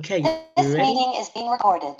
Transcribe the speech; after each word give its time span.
Okay. 0.00 0.22
This 0.56 0.74
meeting 0.74 1.12
is 1.18 1.28
being 1.28 1.50
recorded. 1.50 1.94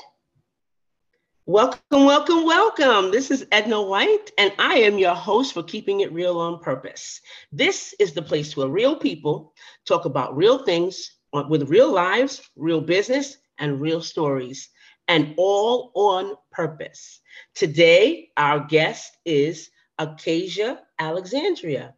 Welcome, 1.44 2.06
welcome, 2.06 2.46
welcome. 2.46 3.10
This 3.10 3.30
is 3.30 3.46
Edna 3.52 3.82
White, 3.82 4.30
and 4.38 4.54
I 4.58 4.76
am 4.76 4.96
your 4.96 5.14
host 5.14 5.52
for 5.52 5.62
Keeping 5.62 6.00
It 6.00 6.10
Real 6.10 6.38
on 6.38 6.60
Purpose. 6.60 7.20
This 7.52 7.94
is 7.98 8.14
the 8.14 8.22
place 8.22 8.56
where 8.56 8.68
real 8.68 8.96
people 8.96 9.52
talk 9.84 10.06
about 10.06 10.34
real 10.34 10.64
things 10.64 11.10
with 11.50 11.68
real 11.68 11.92
lives, 11.92 12.40
real 12.56 12.80
business, 12.80 13.36
and 13.58 13.82
real 13.82 14.00
stories, 14.00 14.70
and 15.06 15.34
all 15.36 15.92
on 15.94 16.36
purpose. 16.50 17.20
Today, 17.54 18.30
our 18.38 18.60
guest 18.60 19.14
is 19.26 19.68
Akassia 20.00 20.78
Alexandria. 20.98 21.94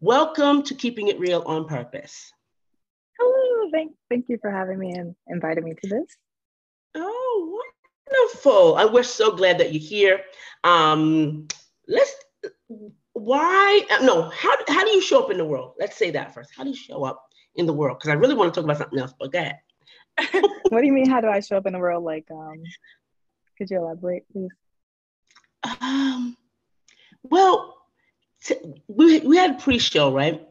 Welcome 0.00 0.64
to 0.64 0.74
Keeping 0.74 1.08
It 1.08 1.18
Real 1.18 1.42
on 1.46 1.64
Purpose. 1.66 2.30
Hello, 3.20 3.70
thank, 3.70 3.92
thank 4.08 4.26
you 4.28 4.38
for 4.40 4.50
having 4.50 4.78
me 4.78 4.92
and 4.92 5.14
inviting 5.28 5.64
me 5.64 5.74
to 5.74 5.88
this. 5.88 6.16
Oh, 6.94 7.60
wonderful. 8.08 8.76
I 8.76 8.86
we're 8.86 9.02
so 9.02 9.36
glad 9.36 9.58
that 9.58 9.72
you're 9.74 9.82
here. 9.82 10.20
Um, 10.64 11.46
let's, 11.86 12.14
why, 13.12 13.82
no, 14.02 14.30
how, 14.30 14.56
how 14.68 14.84
do 14.84 14.90
you 14.90 15.02
show 15.02 15.22
up 15.22 15.30
in 15.30 15.36
the 15.36 15.44
world? 15.44 15.74
Let's 15.78 15.96
say 15.96 16.10
that 16.12 16.32
first. 16.32 16.50
How 16.56 16.64
do 16.64 16.70
you 16.70 16.76
show 16.76 17.04
up 17.04 17.26
in 17.56 17.66
the 17.66 17.74
world? 17.74 17.98
Because 17.98 18.10
I 18.10 18.14
really 18.14 18.34
want 18.34 18.54
to 18.54 18.58
talk 18.58 18.64
about 18.64 18.78
something 18.78 18.98
else, 18.98 19.12
but 19.18 19.32
go 19.32 19.38
ahead. 19.38 19.58
what 20.70 20.80
do 20.80 20.86
you 20.86 20.92
mean, 20.92 21.08
how 21.08 21.20
do 21.20 21.28
I 21.28 21.40
show 21.40 21.58
up 21.58 21.66
in 21.66 21.74
the 21.74 21.78
world? 21.78 22.04
Like, 22.04 22.26
um, 22.30 22.62
could 23.58 23.70
you 23.70 23.78
elaborate, 23.78 24.24
please? 24.32 24.50
Um, 25.82 26.36
well, 27.22 27.76
t- 28.42 28.56
we, 28.88 29.20
we 29.20 29.36
had 29.36 29.58
pre-show, 29.58 30.12
right? 30.14 30.46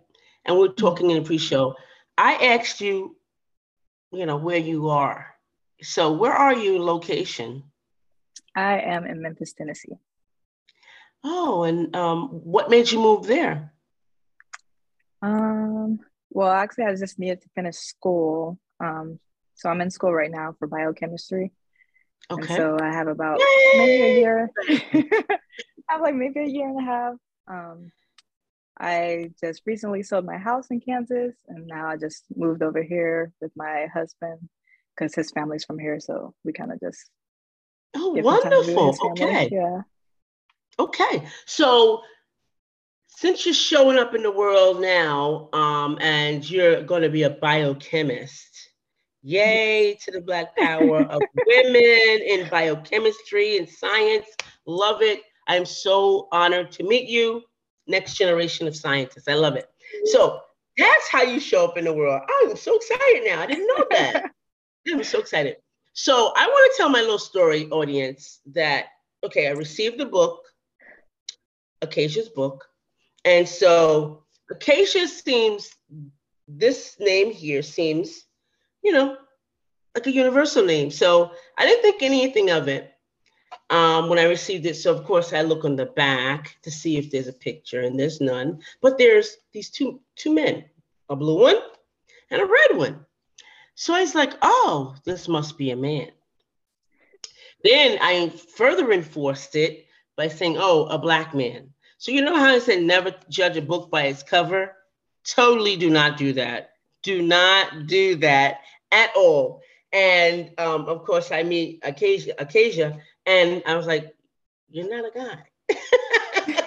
And 0.45 0.57
we 0.57 0.67
are 0.67 0.73
talking 0.73 1.09
in 1.09 1.17
the 1.17 1.23
pre-show. 1.25 1.75
I 2.19 2.33
asked 2.57 2.81
you, 2.81 3.15
you 4.11 4.25
know, 4.25 4.35
where 4.35 4.57
you 4.57 4.89
are. 4.89 5.33
So 5.81 6.11
where 6.11 6.33
are 6.33 6.53
you 6.53 6.83
location? 6.83 7.63
I 8.53 8.81
am 8.81 9.05
in 9.05 9.21
Memphis, 9.21 9.53
Tennessee. 9.53 9.97
Oh, 11.23 11.63
and 11.63 11.95
um, 11.95 12.27
what 12.27 12.69
made 12.69 12.91
you 12.91 12.99
move 12.99 13.25
there? 13.25 13.73
Um, 15.21 15.99
well, 16.29 16.51
actually, 16.51 16.85
I 16.85 16.95
just 16.95 17.19
needed 17.19 17.41
to 17.41 17.49
finish 17.55 17.77
school. 17.77 18.59
Um, 18.81 19.19
so 19.55 19.69
I'm 19.69 19.79
in 19.79 19.89
school 19.89 20.13
right 20.13 20.31
now 20.31 20.55
for 20.59 20.67
biochemistry. 20.67 21.53
Okay. 22.29 22.41
And 22.41 22.49
so 22.49 22.77
I 22.81 22.91
have 22.91 23.07
about 23.07 23.39
Yay! 23.39 23.77
maybe 23.77 24.03
a 24.03 24.19
year. 24.19 24.51
I 24.69 25.93
have 25.93 26.01
like 26.01 26.15
maybe 26.15 26.41
a 26.41 26.45
year 26.45 26.67
and 26.67 26.79
a 26.81 26.83
half. 26.83 27.13
Um, 27.47 27.91
I 28.79 29.31
just 29.41 29.63
recently 29.65 30.03
sold 30.03 30.25
my 30.25 30.37
house 30.37 30.67
in 30.71 30.79
Kansas, 30.79 31.35
and 31.47 31.67
now 31.67 31.87
I 31.87 31.97
just 31.97 32.23
moved 32.35 32.63
over 32.63 32.81
here 32.81 33.33
with 33.41 33.51
my 33.55 33.87
husband 33.93 34.39
because 34.95 35.13
his 35.13 35.31
family's 35.31 35.65
from 35.65 35.79
here. 35.79 35.99
So 35.99 36.33
we 36.43 36.53
kind 36.53 36.71
of 36.71 36.79
just. 36.79 37.09
Oh, 37.95 38.11
wonderful. 38.11 38.95
Okay. 39.11 39.49
Yeah. 39.51 39.81
Okay. 40.79 41.27
So 41.45 42.03
since 43.07 43.45
you're 43.45 43.53
showing 43.53 43.97
up 43.97 44.15
in 44.15 44.23
the 44.23 44.31
world 44.31 44.79
now 44.79 45.49
um, 45.51 45.97
and 45.99 46.49
you're 46.49 46.83
going 46.83 47.01
to 47.01 47.09
be 47.09 47.23
a 47.23 47.29
biochemist, 47.29 48.69
yay 49.21 49.97
to 50.05 50.11
the 50.11 50.21
Black 50.21 50.55
power 50.55 51.01
of 51.01 51.21
women 51.45 52.21
in 52.25 52.47
biochemistry 52.49 53.57
and 53.57 53.67
science. 53.67 54.27
Love 54.65 55.01
it. 55.01 55.21
I'm 55.47 55.65
so 55.65 56.29
honored 56.31 56.71
to 56.73 56.83
meet 56.83 57.09
you. 57.09 57.41
Next 57.89 58.15
generation 58.15 58.67
of 58.67 58.75
scientists. 58.75 59.27
I 59.27 59.33
love 59.33 59.55
it. 59.55 59.69
So 60.05 60.39
that's 60.77 61.09
how 61.09 61.23
you 61.23 61.39
show 61.39 61.65
up 61.65 61.77
in 61.77 61.85
the 61.85 61.93
world. 61.93 62.21
I'm 62.41 62.55
so 62.55 62.77
excited 62.77 63.23
now. 63.25 63.41
I 63.41 63.47
didn't 63.47 63.67
know 63.67 63.85
that. 63.89 64.31
I'm 64.87 65.03
so 65.03 65.19
excited. 65.19 65.57
So 65.93 66.31
I 66.37 66.47
want 66.47 66.71
to 66.71 66.77
tell 66.77 66.89
my 66.89 67.01
little 67.01 67.19
story, 67.19 67.67
audience, 67.69 68.39
that 68.53 68.85
okay, 69.23 69.47
I 69.47 69.51
received 69.51 69.97
the 69.97 70.05
book, 70.05 70.45
Akassia's 71.83 72.29
book. 72.29 72.65
And 73.25 73.47
so 73.47 74.23
Akassia 74.51 75.07
seems, 75.07 75.75
this 76.47 76.95
name 76.99 77.31
here 77.31 77.61
seems, 77.61 78.23
you 78.81 78.93
know, 78.93 79.17
like 79.95 80.07
a 80.07 80.11
universal 80.11 80.63
name. 80.63 80.91
So 80.91 81.31
I 81.57 81.65
didn't 81.65 81.81
think 81.81 82.01
anything 82.01 82.49
of 82.49 82.67
it 82.67 82.93
um, 83.69 84.09
when 84.09 84.19
I 84.19 84.23
received 84.23 84.65
it. 84.65 84.75
So 84.75 84.93
of 84.93 85.05
course 85.05 85.33
I 85.33 85.41
look 85.41 85.65
on 85.65 85.75
the 85.75 85.85
back 85.85 86.57
to 86.63 86.71
see 86.71 86.97
if 86.97 87.11
there's 87.11 87.27
a 87.27 87.33
picture, 87.33 87.81
and 87.81 87.99
there's 87.99 88.21
none. 88.21 88.61
But 88.81 88.97
there's 88.97 89.37
these 89.51 89.69
two 89.69 90.01
two 90.15 90.33
men, 90.33 90.65
a 91.09 91.15
blue 91.15 91.39
one 91.39 91.59
and 92.31 92.41
a 92.41 92.45
red 92.45 92.77
one. 92.77 93.05
So 93.75 93.93
I 93.93 94.01
was 94.01 94.15
like, 94.15 94.33
oh, 94.41 94.95
this 95.05 95.27
must 95.27 95.57
be 95.57 95.71
a 95.71 95.75
man. 95.75 96.11
Then 97.63 97.97
I 98.01 98.29
further 98.29 98.91
enforced 98.91 99.55
it 99.55 99.85
by 100.15 100.27
saying, 100.27 100.57
oh, 100.57 100.85
a 100.85 100.97
black 100.97 101.33
man. 101.33 101.73
So 101.97 102.11
you 102.11 102.21
know 102.21 102.35
how 102.35 102.47
I 102.47 102.59
said 102.59 102.83
never 102.83 103.15
judge 103.29 103.57
a 103.57 103.61
book 103.61 103.89
by 103.89 104.03
its 104.03 104.23
cover? 104.23 104.73
Totally 105.25 105.75
do 105.75 105.89
not 105.89 106.17
do 106.17 106.33
that. 106.33 106.71
Do 107.03 107.21
not 107.21 107.87
do 107.87 108.15
that 108.17 108.61
at 108.91 109.11
all. 109.15 109.61
And 109.91 110.51
um, 110.57 110.85
of 110.85 111.03
course, 111.05 111.31
I 111.31 111.43
meet 111.43 111.81
Akassia, 111.81 112.35
Akassia, 112.35 112.99
and 113.25 113.63
I 113.65 113.75
was 113.75 113.87
like, 113.87 114.13
You're 114.69 114.89
not 114.89 115.05
a 115.05 115.11
guy. 115.17 115.43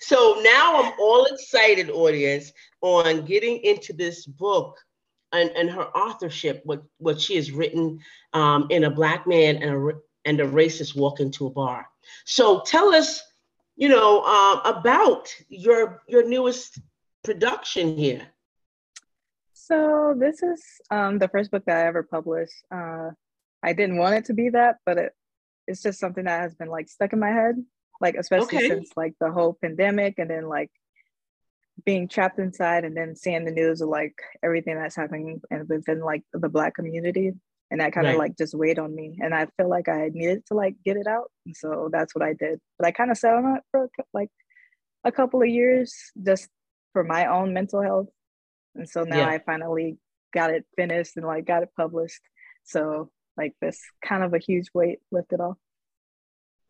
so 0.00 0.40
now 0.42 0.82
I'm 0.82 0.92
all 1.00 1.24
excited, 1.26 1.90
audience, 1.90 2.52
on 2.80 3.24
getting 3.24 3.58
into 3.58 3.92
this 3.92 4.26
book 4.26 4.76
and, 5.32 5.50
and 5.50 5.70
her 5.70 5.86
authorship, 5.96 6.60
what, 6.64 6.82
what 6.98 7.20
she 7.20 7.36
has 7.36 7.50
written 7.50 8.00
um, 8.32 8.66
in 8.70 8.84
A 8.84 8.90
Black 8.90 9.26
Man 9.26 9.56
and 9.56 9.70
a, 9.70 9.92
and 10.24 10.40
a 10.40 10.46
Racist 10.46 10.96
Walk 10.96 11.20
into 11.20 11.46
a 11.46 11.50
Bar. 11.50 11.86
So 12.24 12.60
tell 12.60 12.94
us, 12.94 13.22
you 13.76 13.88
know, 13.88 14.22
um, 14.24 14.60
about 14.64 15.34
your, 15.48 16.02
your 16.06 16.28
newest 16.28 16.78
production 17.24 17.96
here. 17.96 18.26
So 19.54 20.14
this 20.18 20.42
is 20.42 20.62
um, 20.90 21.18
the 21.18 21.28
first 21.28 21.50
book 21.50 21.64
that 21.66 21.78
I 21.78 21.86
ever 21.86 22.02
published. 22.02 22.64
Uh, 22.70 23.10
I 23.62 23.72
didn't 23.72 23.96
want 23.96 24.16
it 24.16 24.24
to 24.26 24.34
be 24.34 24.50
that, 24.50 24.78
but 24.84 24.98
it, 24.98 25.12
it's 25.66 25.82
just 25.82 26.00
something 26.00 26.24
that 26.24 26.40
has 26.40 26.54
been 26.54 26.68
like 26.68 26.88
stuck 26.88 27.12
in 27.12 27.18
my 27.18 27.30
head, 27.30 27.56
like 28.00 28.16
especially 28.16 28.58
okay. 28.58 28.68
since 28.68 28.90
like 28.96 29.14
the 29.20 29.30
whole 29.30 29.56
pandemic 29.60 30.18
and 30.18 30.30
then 30.30 30.48
like 30.48 30.70
being 31.84 32.08
trapped 32.08 32.38
inside 32.38 32.84
and 32.84 32.96
then 32.96 33.16
seeing 33.16 33.44
the 33.44 33.50
news 33.50 33.80
of 33.80 33.88
like 33.88 34.14
everything 34.42 34.76
that's 34.76 34.96
happening 34.96 35.40
and 35.50 35.68
within 35.68 36.00
like 36.00 36.22
the 36.32 36.48
black 36.48 36.74
community 36.74 37.32
and 37.70 37.80
that 37.80 37.92
kind 37.92 38.06
of 38.06 38.12
right. 38.12 38.18
like 38.18 38.38
just 38.38 38.54
weighed 38.54 38.78
on 38.78 38.94
me 38.94 39.18
and 39.20 39.34
i 39.34 39.46
feel 39.56 39.68
like 39.68 39.88
i 39.88 40.10
needed 40.12 40.44
to 40.46 40.54
like 40.54 40.76
get 40.84 40.96
it 40.96 41.06
out 41.06 41.30
and 41.46 41.56
so 41.56 41.88
that's 41.90 42.14
what 42.14 42.22
i 42.22 42.34
did 42.34 42.60
but 42.78 42.86
i 42.86 42.90
kind 42.90 43.10
of 43.10 43.16
sat 43.16 43.34
on 43.34 43.56
it 43.56 43.62
for 43.70 43.88
like 44.12 44.28
a 45.04 45.10
couple 45.10 45.42
of 45.42 45.48
years 45.48 45.94
just 46.22 46.48
for 46.92 47.02
my 47.02 47.26
own 47.26 47.54
mental 47.54 47.80
health 47.80 48.08
and 48.74 48.88
so 48.88 49.02
now 49.02 49.16
yeah. 49.16 49.28
i 49.28 49.38
finally 49.38 49.96
got 50.32 50.50
it 50.50 50.64
finished 50.76 51.16
and 51.16 51.26
like 51.26 51.46
got 51.46 51.62
it 51.62 51.70
published 51.76 52.20
so 52.64 53.10
like 53.36 53.54
this 53.60 53.80
kind 54.04 54.22
of 54.22 54.34
a 54.34 54.38
huge 54.38 54.68
weight 54.74 55.00
lifted 55.10 55.40
off. 55.40 55.56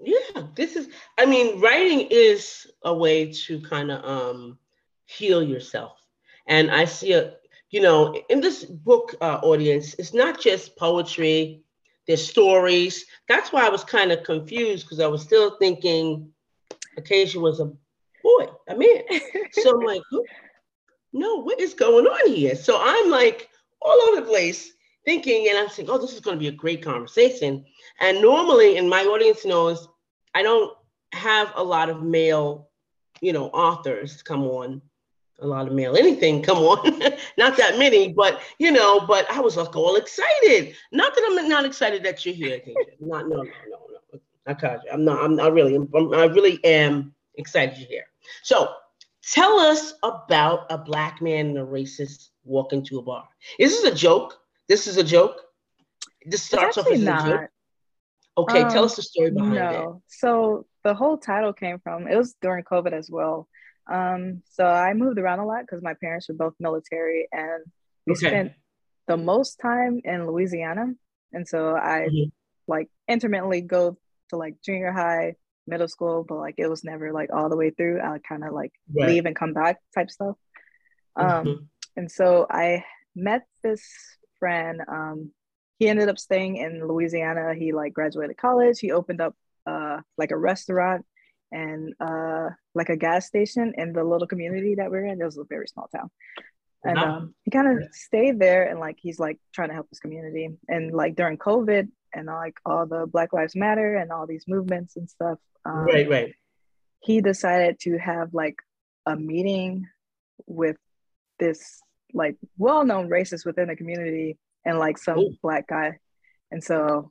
Yeah, 0.01 0.43
this 0.55 0.77
is, 0.77 0.89
I 1.19 1.27
mean, 1.27 1.61
writing 1.61 2.09
is 2.11 2.67
a 2.83 2.95
way 2.95 3.33
to 3.33 3.61
kind 3.61 3.91
of 3.91 4.05
um, 4.05 4.59
heal 5.07 5.43
yourself. 5.43 5.99
And 6.47 6.71
I 6.71 6.87
see 6.87 7.13
a, 7.13 7.35
you 7.71 7.81
know, 7.81 8.21
in 8.29 8.41
this 8.41 8.65
book 8.65 9.15
uh, 9.21 9.41
audience, 9.43 9.95
it's 9.95 10.13
not 10.13 10.41
just 10.41 10.77
poetry, 10.77 11.63
there's 12.07 12.27
stories. 12.27 13.07
That's 13.29 13.53
why 13.53 13.65
I 13.65 13.69
was 13.69 13.85
kind 13.85 14.11
of 14.11 14.25
confused 14.25 14.85
because 14.85 14.99
I 14.99 15.07
was 15.07 15.23
still 15.23 15.57
thinking 15.59 16.33
Akassia 16.99 17.41
was 17.41 17.61
a 17.61 17.67
boy, 18.23 18.47
a 18.69 18.77
man. 18.77 19.03
so 19.53 19.79
I'm 19.79 19.87
like, 19.87 20.03
no, 21.13 21.37
what 21.43 21.61
is 21.61 21.75
going 21.75 22.07
on 22.07 22.33
here? 22.33 22.57
So 22.57 22.79
I'm 22.81 23.11
like 23.11 23.49
all 23.81 24.01
over 24.09 24.21
the 24.21 24.27
place 24.27 24.73
thinking 25.05 25.49
and 25.49 25.59
I'm 25.59 25.69
saying, 25.69 25.89
oh, 25.91 25.99
this 25.99 26.13
is 26.13 26.21
going 26.21 26.37
to 26.37 26.41
be 26.41 26.49
a 26.49 26.53
great 26.53 26.83
conversation. 26.83 27.65
And 28.01 28.21
normally, 28.23 28.77
and 28.77 28.89
my 28.89 29.03
audience 29.05 29.45
knows, 29.45 29.89
I 30.35 30.43
don't 30.43 30.73
have 31.13 31.53
a 31.57 31.63
lot 31.63 31.91
of 31.91 32.03
male, 32.03 32.69
you 33.21 33.33
know, 33.33 33.47
authors 33.49 34.23
come 34.23 34.45
on, 34.45 34.81
a 35.41 35.47
lot 35.47 35.67
of 35.67 35.75
male 35.75 35.97
anything 35.97 36.43
come 36.43 36.59
on, 36.59 37.01
not 37.39 37.57
that 37.57 37.79
many, 37.79 38.13
but 38.13 38.41
you 38.59 38.71
know, 38.71 39.01
but 39.01 39.31
I 39.31 39.41
was 39.41 39.57
like 39.57 39.75
all 39.77 39.97
excited. 39.97 40.75
Not 40.93 41.15
that 41.15 41.25
I'm 41.27 41.49
not 41.49 41.65
excited 41.65 42.03
that 42.05 42.25
you're 42.25 42.35
here, 42.35 42.61
not 43.01 43.29
no 43.29 43.37
no 43.37 43.43
no 43.43 43.87
no. 44.13 44.21
I 44.47 44.79
I'm 44.93 45.05
not. 45.05 45.23
I'm 45.23 45.37
not 45.37 45.53
really. 45.53 45.77
I'm, 45.77 46.15
I 46.15 46.25
really 46.25 46.63
am 46.65 47.15
excited 47.37 47.79
you're 47.79 47.89
here. 47.89 48.07
So 48.43 48.73
tell 49.23 49.59
us 49.59 49.95
about 50.03 50.67
a 50.71 50.79
black 50.79 51.23
man 51.23 51.47
and 51.47 51.59
a 51.59 51.65
racist 51.65 52.31
walk 52.45 52.73
into 52.73 52.99
a 52.99 53.03
bar. 53.03 53.29
Is 53.59 53.71
this 53.71 53.93
a 53.93 53.95
joke? 53.95 54.39
This 54.73 54.87
is 54.87 54.97
a 54.97 55.05
joke. 55.05 55.39
This 56.25 56.43
starts 56.45 56.79
off 56.79 56.91
as 56.91 57.03
not. 57.03 57.29
a 57.29 57.31
joke. 57.31 57.51
Okay, 58.39 58.63
um, 58.63 58.71
tell 58.71 58.85
us 58.87 58.97
the 58.97 59.03
story 59.03 59.31
behind 59.31 59.55
no. 59.55 59.69
it. 59.71 60.03
So 60.09 60.65
the 60.83 60.95
whole 60.95 61.19
title 61.19 61.53
came 61.53 61.79
from 61.79 62.09
it 62.09 62.17
was 62.17 62.35
during 62.41 62.65
COVID 62.65 62.95
as 62.95 63.11
well. 63.11 63.49
Um, 63.93 64.43
so 64.51 64.65
I 64.65 64.95
moved 64.95 65.19
around 65.19 65.41
a 65.41 65.45
lot 65.45 65.61
because 65.61 65.83
my 65.83 65.93
parents 66.01 66.27
were 66.27 66.37
both 66.37 66.55
military, 66.59 67.29
and 67.31 67.65
we 68.07 68.15
okay. 68.15 68.29
spent 68.29 68.53
the 69.09 69.19
most 69.19 69.61
time 69.61 70.01
in 70.05 70.27
Louisiana, 70.27 70.87
and 71.35 71.47
so 71.47 71.77
I 71.77 72.07
mm-hmm. 72.09 72.31
like 72.67 72.89
intermittently 73.07 73.61
go 73.61 73.99
to 74.31 74.37
like 74.39 74.55
junior 74.65 74.91
high, 74.91 75.35
middle 75.67 75.89
school, 75.89 76.25
but 76.27 76.39
like 76.39 76.55
it 76.57 76.71
was 76.71 76.83
never 76.83 77.13
like 77.13 77.29
all 77.31 77.51
the 77.51 77.59
way 77.59 77.69
through. 77.69 78.01
I 78.01 78.21
kind 78.27 78.43
of 78.43 78.55
like 78.55 78.73
right. 78.91 79.11
leave 79.11 79.27
and 79.27 79.37
come 79.37 79.53
back 79.53 79.81
type 79.95 80.11
stuff. 80.11 80.37
Um, 81.15 81.29
mm-hmm. 81.29 81.65
and 81.99 82.11
so 82.11 82.47
I 82.49 82.87
met 83.15 83.43
this 83.63 83.83
friend. 84.43 84.81
Um, 84.89 85.31
he 85.79 85.89
ended 85.89 86.09
up 86.09 86.19
staying 86.19 86.57
in 86.57 86.87
Louisiana. 86.89 87.55
He 87.55 87.73
like 87.73 87.93
graduated 87.93 88.37
college. 88.37 88.81
He 88.81 88.91
opened 88.91 89.21
up 89.21 89.35
uh 89.65 89.99
like 90.19 90.33
a 90.33 90.37
restaurant 90.37 91.05
and 91.53 91.95
uh 92.01 92.49
like 92.75 92.89
a 92.89 92.97
gas 92.97 93.27
station 93.27 93.73
in 93.79 93.93
the 93.93 94.03
little 94.03 94.27
community 94.27 94.75
that 94.79 94.91
we're 94.91 95.07
in. 95.07 95.21
It 95.21 95.25
was 95.25 95.39
a 95.39 95.45
very 95.55 95.69
small 95.69 95.89
town. 95.95 96.11
And 96.85 96.99
um, 96.99 97.35
he 97.45 97.53
kind 97.53 97.69
of 97.69 97.89
stayed 97.93 98.41
there 98.41 98.69
and 98.69 98.81
like 98.81 98.97
he's 99.01 99.21
like 99.21 99.39
trying 99.55 99.69
to 99.69 99.75
help 99.75 99.89
his 99.91 100.01
community. 100.01 100.49
And 100.67 100.93
like 100.93 101.15
during 101.15 101.39
COVID 101.39 101.89
and 102.13 102.27
like 102.27 102.57
all 102.67 102.87
the 102.87 103.07
Black 103.07 103.33
Lives 103.33 103.55
Matter 103.55 103.95
and 103.95 104.11
all 104.11 104.27
these 104.27 104.45
movements 104.49 104.97
and 104.97 105.09
stuff. 105.09 105.39
Um, 105.65 105.85
right, 105.85 106.09
right. 106.11 106.35
He 107.01 107.21
decided 107.21 107.79
to 107.83 107.99
have 107.99 108.35
like 108.35 108.57
a 109.07 109.15
meeting 109.15 109.87
with 110.47 110.77
this 111.39 111.81
like 112.15 112.37
well-known 112.59 113.09
racist 113.09 113.47
within 113.47 113.69
the 113.69 113.77
community 113.77 114.39
and 114.65 114.79
like 114.79 114.99
some 114.99 115.19
Ooh. 115.19 115.35
black 115.43 115.67
guy. 115.67 115.99
And 116.51 116.63
so 116.63 117.11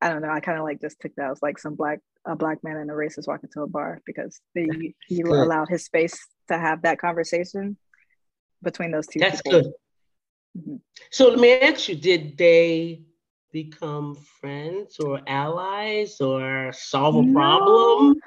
I 0.00 0.08
don't 0.08 0.22
know, 0.22 0.30
I 0.30 0.40
kind 0.40 0.58
of 0.58 0.64
like 0.64 0.80
just 0.80 1.00
took 1.00 1.14
that 1.16 1.30
as 1.30 1.42
like 1.42 1.58
some 1.58 1.74
black 1.74 2.00
a 2.26 2.36
black 2.36 2.62
man 2.62 2.76
and 2.76 2.90
a 2.90 2.94
racist 2.94 3.26
walking 3.26 3.50
to 3.54 3.62
a 3.62 3.66
bar 3.66 4.00
because 4.04 4.40
the, 4.54 4.92
he 5.06 5.22
good. 5.22 5.32
allowed 5.32 5.68
his 5.68 5.84
space 5.84 6.18
to 6.48 6.58
have 6.58 6.82
that 6.82 6.98
conversation 6.98 7.76
between 8.62 8.90
those 8.90 9.06
two. 9.06 9.20
That's 9.20 9.40
people. 9.42 9.62
good. 9.62 9.72
Mm-hmm. 10.58 10.76
So 11.10 11.28
let 11.28 11.38
me 11.38 11.52
ask 11.52 11.88
you, 11.88 11.96
did 11.96 12.36
they 12.36 13.04
become 13.52 14.16
friends 14.40 14.98
or 15.00 15.20
allies 15.26 16.20
or 16.20 16.72
solve 16.72 17.16
a 17.16 17.22
no, 17.22 17.32
problem? 17.32 18.20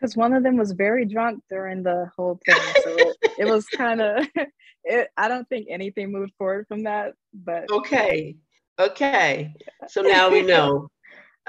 Because 0.00 0.16
one 0.16 0.32
of 0.32 0.42
them 0.42 0.56
was 0.56 0.72
very 0.72 1.04
drunk 1.04 1.42
during 1.50 1.82
the 1.82 2.10
whole 2.16 2.40
thing. 2.46 2.56
So 2.84 2.96
it 3.38 3.44
was 3.44 3.66
kind 3.76 4.00
of 4.00 4.26
I 5.16 5.28
don't 5.28 5.48
think 5.48 5.66
anything 5.70 6.10
moved 6.10 6.32
forward 6.38 6.66
from 6.68 6.84
that. 6.84 7.14
But 7.34 7.70
okay. 7.70 8.36
Okay. 8.78 9.54
So 9.88 10.02
now 10.02 10.30
we 10.30 10.42
know. 10.42 10.88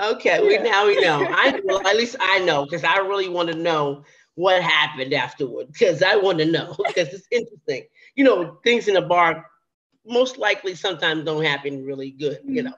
Okay, 0.01 0.41
yeah. 0.41 0.63
we 0.63 0.69
now 0.69 0.87
we 0.87 0.99
know. 1.01 1.27
I 1.29 1.59
well, 1.65 1.85
at 1.85 1.97
least 1.97 2.15
I 2.19 2.39
know 2.39 2.63
because 2.63 2.83
I 2.83 2.99
really 2.99 3.27
want 3.27 3.51
to 3.51 3.57
know 3.57 4.03
what 4.35 4.63
happened 4.63 5.13
afterward 5.13 5.67
because 5.67 6.01
I 6.01 6.15
want 6.15 6.39
to 6.39 6.45
know 6.45 6.75
because 6.87 7.09
it's 7.09 7.27
interesting. 7.29 7.83
You 8.15 8.23
know, 8.23 8.57
things 8.63 8.87
in 8.87 8.95
a 8.95 9.01
bar 9.01 9.45
most 10.05 10.37
likely 10.37 10.75
sometimes 10.75 11.25
don't 11.25 11.43
happen 11.43 11.85
really 11.85 12.11
good. 12.11 12.39
Mm-hmm. 12.39 12.55
You 12.55 12.63
know, 12.63 12.73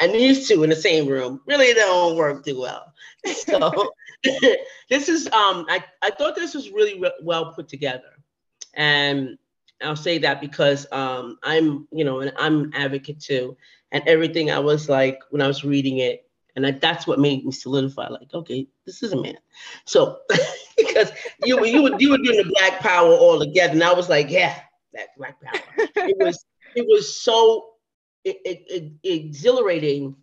and 0.00 0.12
these 0.12 0.48
two 0.48 0.62
in 0.64 0.70
the 0.70 0.76
same 0.76 1.06
room 1.06 1.40
really 1.46 1.72
don't 1.74 2.16
work 2.16 2.44
too 2.44 2.60
well. 2.60 2.92
So 3.34 3.90
this 4.90 5.08
is 5.08 5.26
um 5.28 5.66
I 5.68 5.82
I 6.02 6.10
thought 6.10 6.34
this 6.34 6.54
was 6.54 6.70
really 6.70 7.00
re- 7.00 7.12
well 7.22 7.52
put 7.54 7.68
together, 7.68 8.10
and 8.74 9.38
I'll 9.82 9.96
say 9.96 10.18
that 10.18 10.40
because 10.40 10.86
um 10.92 11.38
I'm 11.42 11.88
you 11.90 12.04
know 12.04 12.20
and 12.20 12.32
I'm 12.36 12.64
an 12.64 12.72
advocate 12.74 13.20
too, 13.20 13.56
and 13.92 14.06
everything 14.06 14.50
I 14.50 14.58
was 14.58 14.88
like 14.88 15.20
when 15.30 15.40
I 15.40 15.46
was 15.46 15.64
reading 15.64 15.98
it 15.98 16.24
and 16.56 16.66
I, 16.66 16.72
that's 16.72 17.06
what 17.06 17.18
made 17.18 17.44
me 17.44 17.52
solidify. 17.52 18.08
Like, 18.08 18.32
okay, 18.32 18.68
this 18.86 19.02
is 19.02 19.12
a 19.12 19.20
man. 19.20 19.38
So, 19.84 20.18
because 20.76 21.10
you 21.42 21.64
you 21.64 21.82
were 21.82 21.96
you 21.98 22.10
were 22.10 22.18
doing 22.18 22.36
the 22.36 22.52
Black 22.58 22.80
Power 22.80 23.12
all 23.12 23.38
together, 23.38 23.72
and 23.72 23.82
I 23.82 23.92
was 23.92 24.08
like, 24.08 24.30
yeah, 24.30 24.58
that 24.92 25.08
Black 25.16 25.40
Power. 25.40 25.60
it 25.78 26.16
was 26.18 26.44
it 26.74 26.86
was 26.88 27.20
so 27.20 27.73
it, 28.24 28.40
it, 28.44 28.64
it, 29.02 29.08
exhilarating 29.08 30.16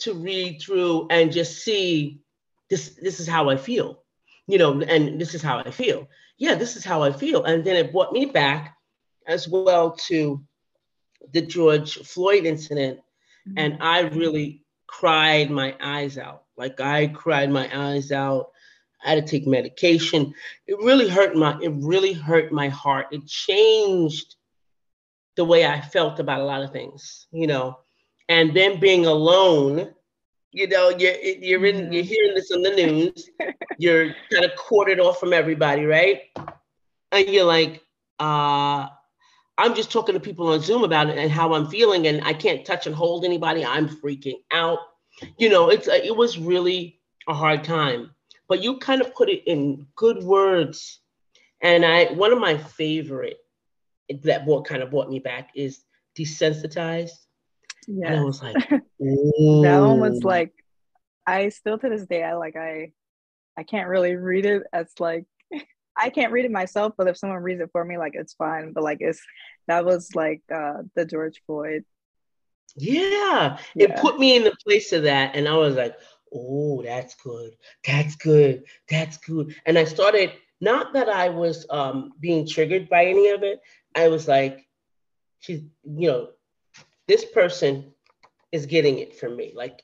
to 0.00 0.14
read 0.14 0.60
through 0.60 1.08
and 1.10 1.32
just 1.32 1.62
see 1.64 2.20
this. 2.70 2.98
This 3.00 3.20
is 3.20 3.26
how 3.26 3.48
I 3.48 3.56
feel, 3.56 4.02
you 4.46 4.58
know, 4.58 4.80
and 4.80 5.20
this 5.20 5.34
is 5.34 5.42
how 5.42 5.58
I 5.58 5.70
feel. 5.70 6.08
Yeah, 6.38 6.54
this 6.54 6.76
is 6.76 6.84
how 6.84 7.02
I 7.02 7.12
feel, 7.12 7.44
and 7.44 7.64
then 7.64 7.76
it 7.76 7.92
brought 7.92 8.12
me 8.12 8.26
back 8.26 8.76
as 9.26 9.48
well 9.48 9.92
to 9.92 10.44
the 11.32 11.42
George 11.42 11.96
Floyd 11.98 12.44
incident, 12.44 13.00
mm-hmm. 13.48 13.58
and 13.58 13.78
I 13.80 14.00
really 14.00 14.64
cried 14.86 15.50
my 15.50 15.74
eyes 15.80 16.18
out. 16.18 16.44
Like 16.56 16.80
I 16.80 17.08
cried 17.08 17.50
my 17.50 17.68
eyes 17.74 18.12
out. 18.12 18.50
I 19.04 19.10
had 19.10 19.26
to 19.26 19.30
take 19.30 19.46
medication. 19.46 20.34
It 20.66 20.78
really 20.78 21.08
hurt 21.08 21.36
my 21.36 21.58
it 21.62 21.72
really 21.76 22.12
hurt 22.12 22.52
my 22.52 22.68
heart. 22.68 23.06
It 23.12 23.26
changed 23.26 24.36
the 25.36 25.44
way 25.44 25.66
I 25.66 25.80
felt 25.80 26.18
about 26.18 26.40
a 26.40 26.44
lot 26.44 26.62
of 26.62 26.72
things, 26.72 27.26
you 27.30 27.46
know. 27.46 27.78
And 28.28 28.54
then 28.54 28.80
being 28.80 29.06
alone, 29.06 29.94
you 30.50 30.66
know, 30.66 30.88
you're 30.88 31.14
you're 31.14 31.66
in 31.66 31.92
you're 31.92 32.02
mm-hmm. 32.02 32.08
hearing 32.08 32.34
this 32.34 32.50
on 32.50 32.62
the 32.62 32.70
news. 32.70 33.30
you're 33.78 34.14
kind 34.32 34.44
of 34.44 34.56
quartered 34.56 35.00
off 35.00 35.20
from 35.20 35.32
everybody, 35.32 35.84
right? 35.84 36.22
And 37.12 37.28
you're 37.28 37.44
like, 37.44 37.82
uh, 38.18 38.88
I'm 39.58 39.74
just 39.74 39.92
talking 39.92 40.14
to 40.14 40.20
people 40.20 40.48
on 40.48 40.60
Zoom 40.60 40.82
about 40.82 41.08
it 41.08 41.18
and 41.18 41.30
how 41.30 41.54
I'm 41.54 41.68
feeling, 41.68 42.06
and 42.06 42.24
I 42.24 42.32
can't 42.32 42.64
touch 42.64 42.86
and 42.86 42.96
hold 42.96 43.24
anybody. 43.24 43.64
I'm 43.64 43.88
freaking 43.88 44.40
out. 44.52 44.78
You 45.38 45.48
know, 45.48 45.68
it's 45.68 45.88
it 45.88 46.16
was 46.16 46.38
really 46.38 47.00
a 47.28 47.34
hard 47.34 47.62
time, 47.62 48.10
but 48.48 48.62
you 48.62 48.78
kind 48.78 49.00
of 49.00 49.14
put 49.14 49.28
it 49.28 49.44
in 49.46 49.86
good 49.94 50.22
words. 50.22 51.00
And 51.60 51.84
I 51.84 52.06
one 52.06 52.32
of 52.32 52.38
my 52.38 52.56
favorite 52.56 53.38
that 54.22 54.44
what 54.44 54.64
kind 54.64 54.82
of 54.82 54.90
brought 54.90 55.08
me 55.08 55.18
back 55.18 55.50
is 55.54 55.80
desensitized. 56.18 57.10
Yeah, 57.88 58.20
I 58.20 58.24
was 58.24 58.42
like, 58.42 58.54
that 58.68 58.82
one 58.98 60.00
was 60.00 60.24
like, 60.24 60.52
I 61.26 61.48
still 61.48 61.78
to 61.78 61.88
this 61.88 62.06
day 62.06 62.22
I 62.22 62.34
like 62.34 62.56
I 62.56 62.92
I 63.56 63.62
can't 63.64 63.88
really 63.88 64.14
read 64.14 64.46
it 64.46 64.62
as 64.72 64.92
like 64.98 65.24
I 65.96 66.10
can't 66.10 66.32
read 66.32 66.44
it 66.44 66.50
myself, 66.50 66.94
but 66.96 67.08
if 67.08 67.16
someone 67.16 67.42
reads 67.42 67.60
it 67.60 67.70
for 67.72 67.84
me, 67.84 67.98
like 67.98 68.14
it's 68.14 68.34
fine. 68.34 68.72
But 68.72 68.84
like 68.84 68.98
it's 69.00 69.20
that 69.66 69.84
was 69.84 70.14
like 70.14 70.42
uh 70.54 70.82
the 70.94 71.04
George 71.04 71.42
Floyd. 71.46 71.84
Yeah, 72.76 73.58
yeah. 73.74 73.86
it 73.86 73.96
put 73.96 74.18
me 74.18 74.36
in 74.36 74.44
the 74.44 74.54
place 74.64 74.92
of 74.92 75.04
that, 75.04 75.34
and 75.34 75.48
I 75.48 75.56
was 75.56 75.76
like, 75.76 75.96
oh, 76.32 76.82
that's 76.82 77.14
good, 77.14 77.56
that's 77.86 78.16
good, 78.16 78.64
that's 78.88 79.16
good. 79.16 79.54
And 79.64 79.78
I 79.78 79.84
started 79.84 80.32
not 80.60 80.92
that 80.92 81.08
I 81.08 81.28
was 81.30 81.66
um 81.70 82.12
being 82.20 82.46
triggered 82.46 82.88
by 82.88 83.06
any 83.06 83.30
of 83.30 83.42
it. 83.42 83.60
I 83.96 84.08
was 84.08 84.28
like, 84.28 84.66
she's, 85.40 85.60
you 85.84 86.08
know, 86.08 86.28
this 87.08 87.24
person 87.24 87.92
is 88.52 88.66
getting 88.66 88.98
it 88.98 89.16
from 89.16 89.36
me. 89.36 89.52
Like, 89.56 89.82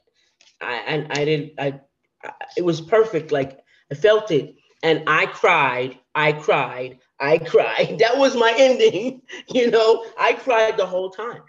I 0.60 0.74
and 0.86 1.06
I 1.12 1.24
didn't. 1.24 1.52
I, 1.58 1.80
I 2.24 2.32
it 2.56 2.64
was 2.64 2.80
perfect. 2.80 3.32
Like 3.32 3.58
I 3.90 3.94
felt 3.94 4.30
it 4.30 4.54
and 4.82 5.02
I 5.06 5.26
cried, 5.26 5.98
I 6.14 6.32
cried, 6.32 6.98
I 7.20 7.38
cried. 7.52 7.98
That 8.00 8.18
was 8.18 8.36
my 8.36 8.54
ending. 8.56 9.22
You 9.48 9.70
know, 9.70 10.04
I 10.18 10.34
cried 10.34 10.76
the 10.76 10.86
whole 10.86 11.10
time. 11.10 11.42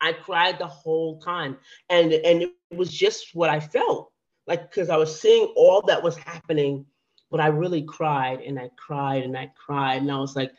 I 0.00 0.12
cried 0.12 0.58
the 0.58 0.66
whole 0.66 1.18
time. 1.20 1.56
And 1.88 2.12
and 2.12 2.42
it 2.42 2.52
was 2.52 2.92
just 2.92 3.34
what 3.34 3.50
I 3.50 3.60
felt. 3.60 4.12
Like 4.46 4.70
because 4.70 4.90
I 4.90 4.96
was 4.96 5.20
seeing 5.20 5.52
all 5.56 5.82
that 5.86 6.02
was 6.02 6.16
happening, 6.16 6.84
but 7.30 7.40
I 7.40 7.48
really 7.48 7.82
cried 7.82 8.40
and 8.40 8.58
I 8.58 8.70
cried 8.76 9.22
and 9.24 9.36
I 9.36 9.50
cried. 9.66 10.02
And 10.02 10.10
I 10.10 10.18
was 10.18 10.36
like, 10.36 10.52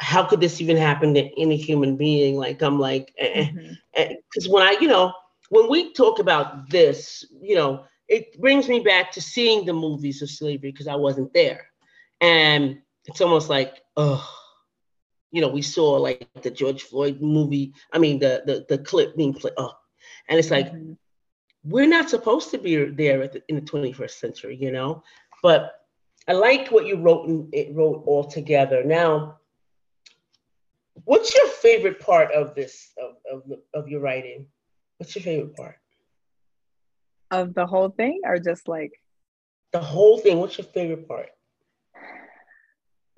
how 0.00 0.24
could 0.24 0.40
this 0.40 0.60
even 0.60 0.76
happen 0.76 1.14
to 1.14 1.40
any 1.40 1.56
human 1.56 1.96
being? 1.96 2.36
Like 2.36 2.62
I'm 2.62 2.78
like, 2.78 3.12
because 3.16 3.36
eh, 3.36 3.50
eh, 3.94 4.08
mm-hmm. 4.08 4.12
eh, 4.46 4.48
when 4.48 4.62
I, 4.62 4.76
you 4.80 4.88
know, 4.88 5.12
when 5.50 5.68
we 5.68 5.92
talk 5.92 6.18
about 6.18 6.70
this, 6.70 7.24
you 7.40 7.54
know, 7.54 7.84
it 8.08 8.40
brings 8.40 8.68
me 8.68 8.80
back 8.80 9.12
to 9.12 9.20
seeing 9.20 9.64
the 9.64 9.72
movies 9.72 10.22
of 10.22 10.30
slavery 10.30 10.72
because 10.72 10.88
I 10.88 10.96
wasn't 10.96 11.32
there. 11.34 11.66
And 12.20 12.80
it's 13.04 13.20
almost 13.20 13.48
like, 13.48 13.82
oh, 13.96 14.26
you 15.30 15.40
know, 15.40 15.48
we 15.48 15.62
saw 15.62 15.92
like 15.92 16.26
the 16.42 16.50
George 16.50 16.82
Floyd 16.82 17.20
movie, 17.20 17.74
I 17.92 17.98
mean, 17.98 18.18
the 18.18 18.42
the, 18.46 18.66
the 18.68 18.82
clip 18.82 19.16
being 19.16 19.34
played. 19.34 19.54
Oh, 19.58 19.72
and 20.28 20.38
it's 20.38 20.50
like, 20.50 20.72
mm-hmm. 20.72 20.92
we're 21.64 21.88
not 21.88 22.08
supposed 22.08 22.50
to 22.52 22.58
be 22.58 22.84
there 22.84 23.28
the, 23.28 23.42
in 23.48 23.56
the 23.56 23.62
21st 23.62 24.10
century, 24.12 24.56
you 24.56 24.72
know? 24.72 25.02
But 25.42 25.72
I 26.26 26.32
like 26.32 26.68
what 26.68 26.86
you 26.86 26.96
wrote 26.96 27.28
and 27.28 27.52
it 27.52 27.74
wrote 27.74 28.04
all 28.06 28.24
together. 28.24 28.84
Now, 28.84 29.39
what's 31.04 31.34
your 31.34 31.48
favorite 31.48 32.00
part 32.00 32.32
of 32.32 32.54
this, 32.54 32.90
of, 33.00 33.42
of, 33.42 33.58
of 33.74 33.88
your 33.88 34.00
writing? 34.00 34.46
What's 34.98 35.14
your 35.14 35.22
favorite 35.22 35.56
part? 35.56 35.76
of 37.30 37.54
the 37.54 37.66
whole 37.66 37.90
thing 37.90 38.20
or 38.24 38.38
just 38.38 38.68
like 38.68 38.92
the 39.72 39.80
whole 39.80 40.18
thing 40.18 40.38
what's 40.38 40.58
your 40.58 40.66
favorite 40.66 41.06
part 41.06 41.30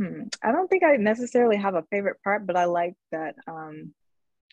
hmm. 0.01 0.23
i 0.43 0.53
don't 0.53 0.69
think 0.69 0.83
i 0.83 0.97
necessarily 0.97 1.57
have 1.57 1.75
a 1.75 1.85
favorite 1.91 2.23
part 2.23 2.47
but 2.47 2.57
i 2.57 2.65
like 2.65 2.95
that 3.11 3.35
um 3.47 3.93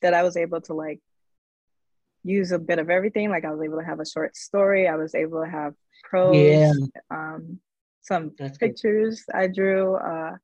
that 0.01 0.13
i 0.13 0.23
was 0.23 0.37
able 0.37 0.61
to 0.61 0.73
like 0.73 0.99
use 2.23 2.51
a 2.51 2.59
bit 2.59 2.79
of 2.79 2.89
everything 2.89 3.29
like 3.29 3.45
i 3.45 3.51
was 3.51 3.61
able 3.61 3.77
to 3.77 3.85
have 3.85 3.99
a 3.99 4.05
short 4.05 4.35
story 4.35 4.87
i 4.87 4.95
was 4.95 5.15
able 5.15 5.43
to 5.43 5.49
have 5.49 5.73
prose 6.03 6.35
yeah. 6.35 6.71
um 7.11 7.59
some 8.01 8.31
That's 8.37 8.57
pictures 8.57 9.23
good. 9.25 9.37
i 9.37 9.47
drew 9.47 9.95
uh 9.95 10.35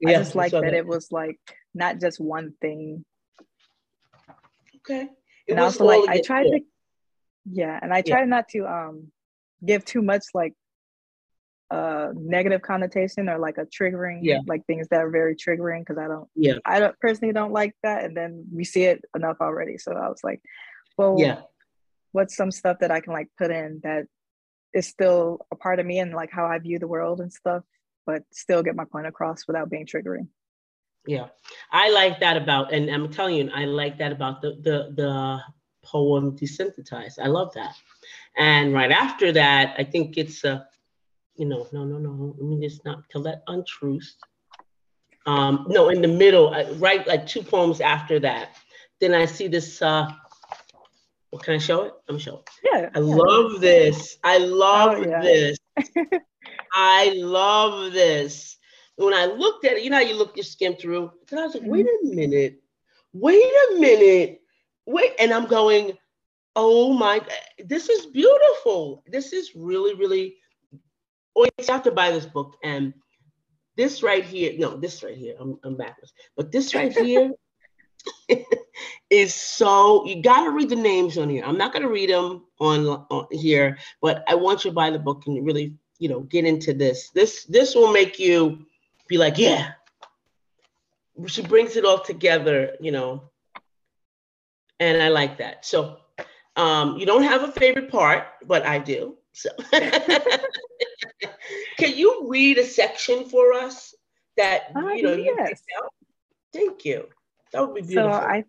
yeah, 0.00 0.10
i 0.10 0.12
just 0.14 0.34
like 0.34 0.52
that, 0.52 0.62
that 0.62 0.74
it 0.74 0.86
was 0.86 1.12
like 1.12 1.40
not 1.74 2.00
just 2.00 2.20
one 2.20 2.54
thing. 2.60 3.04
Okay. 4.76 5.08
It 5.46 5.52
and 5.52 5.60
also 5.60 5.84
like 5.84 6.08
I 6.08 6.20
tried 6.20 6.44
to 6.44 6.60
yeah, 7.46 7.78
and 7.82 7.92
I 7.92 8.00
try 8.00 8.20
yeah. 8.20 8.26
not 8.26 8.48
to 8.50 8.66
um 8.66 9.08
give 9.64 9.84
too 9.84 10.02
much 10.02 10.24
like 10.32 10.54
a 11.70 12.12
negative 12.14 12.62
connotation 12.62 13.28
or 13.28 13.38
like 13.38 13.58
a 13.58 13.66
triggering 13.66 14.20
yeah. 14.22 14.40
like 14.46 14.64
things 14.66 14.86
that 14.90 15.00
are 15.00 15.10
very 15.10 15.34
triggering 15.34 15.80
because 15.80 15.98
I 15.98 16.08
don't 16.08 16.28
yeah. 16.34 16.58
I 16.64 16.78
don't 16.80 16.98
personally 17.00 17.32
don't 17.32 17.52
like 17.52 17.74
that 17.82 18.04
and 18.04 18.16
then 18.16 18.44
we 18.52 18.64
see 18.64 18.84
it 18.84 19.02
enough 19.14 19.38
already. 19.40 19.78
So 19.78 19.92
I 19.92 20.08
was 20.08 20.20
like 20.22 20.40
well 20.96 21.16
yeah. 21.18 21.40
what's 22.12 22.36
some 22.36 22.50
stuff 22.50 22.78
that 22.80 22.90
I 22.90 23.00
can 23.00 23.12
like 23.12 23.28
put 23.38 23.50
in 23.50 23.80
that 23.82 24.06
is 24.72 24.86
still 24.86 25.40
a 25.52 25.56
part 25.56 25.78
of 25.78 25.86
me 25.86 25.98
and 25.98 26.14
like 26.14 26.30
how 26.30 26.46
I 26.46 26.58
view 26.58 26.78
the 26.78 26.88
world 26.88 27.20
and 27.20 27.32
stuff 27.32 27.62
but 28.06 28.22
still 28.32 28.62
get 28.62 28.76
my 28.76 28.84
point 28.84 29.06
across 29.06 29.46
without 29.46 29.70
being 29.70 29.86
triggering 29.86 30.28
yeah 31.06 31.26
I 31.70 31.90
like 31.90 32.20
that 32.20 32.36
about 32.36 32.72
and 32.72 32.90
I'm 32.90 33.10
telling 33.10 33.36
you 33.36 33.50
I 33.54 33.64
like 33.64 33.98
that 33.98 34.12
about 34.12 34.40
the 34.42 34.52
the 34.62 34.92
the 34.94 35.40
poem 35.84 36.36
desensitized 36.36 37.18
I 37.22 37.26
love 37.26 37.52
that 37.54 37.74
and 38.36 38.72
right 38.72 38.90
after 38.90 39.32
that 39.32 39.74
I 39.78 39.84
think 39.84 40.16
it's 40.16 40.44
a 40.44 40.66
you 41.36 41.46
know, 41.46 41.66
no, 41.72 41.84
no, 41.84 41.98
no. 41.98 42.34
Let 42.38 42.48
me 42.48 42.66
just 42.66 42.84
not 42.84 43.08
tell 43.10 43.22
that 43.22 43.42
untruth. 43.48 44.14
Um, 45.26 45.66
no, 45.68 45.88
in 45.88 46.02
the 46.02 46.08
middle, 46.08 46.54
I, 46.54 46.64
right, 46.72 47.06
like 47.06 47.26
two 47.26 47.42
poems 47.42 47.80
after 47.80 48.20
that. 48.20 48.56
Then 49.00 49.14
I 49.14 49.24
see 49.26 49.48
this. 49.48 49.82
Uh, 49.82 50.10
well, 51.32 51.40
can 51.40 51.54
I 51.54 51.58
show 51.58 51.82
it? 51.82 51.94
I'm 52.08 52.18
show 52.18 52.38
it. 52.38 52.50
Yeah. 52.62 52.90
I 52.94 53.00
yeah. 53.00 53.04
love 53.04 53.60
this. 53.60 54.18
I 54.22 54.38
love 54.38 54.98
oh, 54.98 55.08
yeah. 55.08 55.20
this. 55.20 55.58
I 56.72 57.12
love 57.16 57.92
this. 57.92 58.56
When 58.96 59.14
I 59.14 59.26
looked 59.26 59.64
at 59.64 59.72
it, 59.72 59.82
you 59.82 59.90
know 59.90 59.96
how 59.96 60.02
you 60.02 60.16
look, 60.16 60.36
you 60.36 60.42
skim 60.42 60.74
through. 60.74 61.10
And 61.30 61.40
I 61.40 61.44
was 61.44 61.54
like, 61.54 61.64
wait 61.64 61.86
a 61.86 62.06
mm-hmm. 62.06 62.16
minute, 62.16 62.62
wait 63.12 63.42
a 63.42 63.80
minute, 63.80 64.40
wait. 64.86 65.12
And 65.18 65.32
I'm 65.32 65.46
going, 65.46 65.98
oh 66.54 66.92
my, 66.92 67.20
this 67.58 67.88
is 67.88 68.06
beautiful. 68.06 69.02
This 69.08 69.32
is 69.32 69.56
really, 69.56 69.94
really 69.94 70.36
oh, 71.36 71.44
you 71.44 71.64
have 71.68 71.82
to 71.84 71.90
buy 71.90 72.10
this 72.10 72.26
book. 72.26 72.56
And 72.62 72.94
this 73.76 74.02
right 74.02 74.24
here, 74.24 74.52
no, 74.56 74.76
this 74.76 75.02
right 75.02 75.16
here, 75.16 75.34
I'm, 75.38 75.58
I'm 75.64 75.76
backwards, 75.76 76.12
but 76.36 76.52
this 76.52 76.74
right 76.74 76.92
here 76.92 77.32
is 79.10 79.34
so, 79.34 80.06
you 80.06 80.22
got 80.22 80.44
to 80.44 80.50
read 80.50 80.68
the 80.68 80.76
names 80.76 81.18
on 81.18 81.28
here. 81.28 81.44
I'm 81.44 81.58
not 81.58 81.72
going 81.72 81.82
to 81.82 81.88
read 81.88 82.10
them 82.10 82.44
on, 82.60 82.86
on 82.86 83.26
here, 83.30 83.78
but 84.00 84.24
I 84.28 84.34
want 84.34 84.64
you 84.64 84.70
to 84.70 84.74
buy 84.74 84.90
the 84.90 84.98
book 84.98 85.24
and 85.26 85.44
really, 85.44 85.74
you 85.98 86.08
know, 86.08 86.20
get 86.20 86.44
into 86.44 86.72
this. 86.72 87.10
This, 87.10 87.44
this 87.44 87.74
will 87.74 87.92
make 87.92 88.18
you 88.18 88.64
be 89.08 89.18
like, 89.18 89.38
yeah, 89.38 89.72
she 91.26 91.42
brings 91.42 91.76
it 91.76 91.84
all 91.84 92.00
together, 92.00 92.76
you 92.80 92.90
know, 92.92 93.30
and 94.80 95.02
I 95.02 95.08
like 95.08 95.38
that. 95.38 95.64
So 95.64 95.98
um, 96.56 96.96
you 96.98 97.06
don't 97.06 97.22
have 97.22 97.42
a 97.42 97.52
favorite 97.52 97.90
part, 97.90 98.24
but 98.46 98.66
I 98.66 98.78
do. 98.78 99.16
So 99.32 99.50
Can 101.78 101.96
you 101.96 102.26
read 102.28 102.58
a 102.58 102.64
section 102.64 103.24
for 103.24 103.52
us 103.52 103.94
that 104.36 104.70
uh, 104.76 104.80
you 104.94 105.02
know 105.02 105.14
you 105.14 105.36
picked 105.36 105.62
out? 105.78 105.92
Thank 106.52 106.84
you. 106.84 107.08
That 107.52 107.66
would 107.66 107.74
be 107.74 107.82
beautiful. 107.82 108.12
So 108.12 108.18
I 108.18 108.44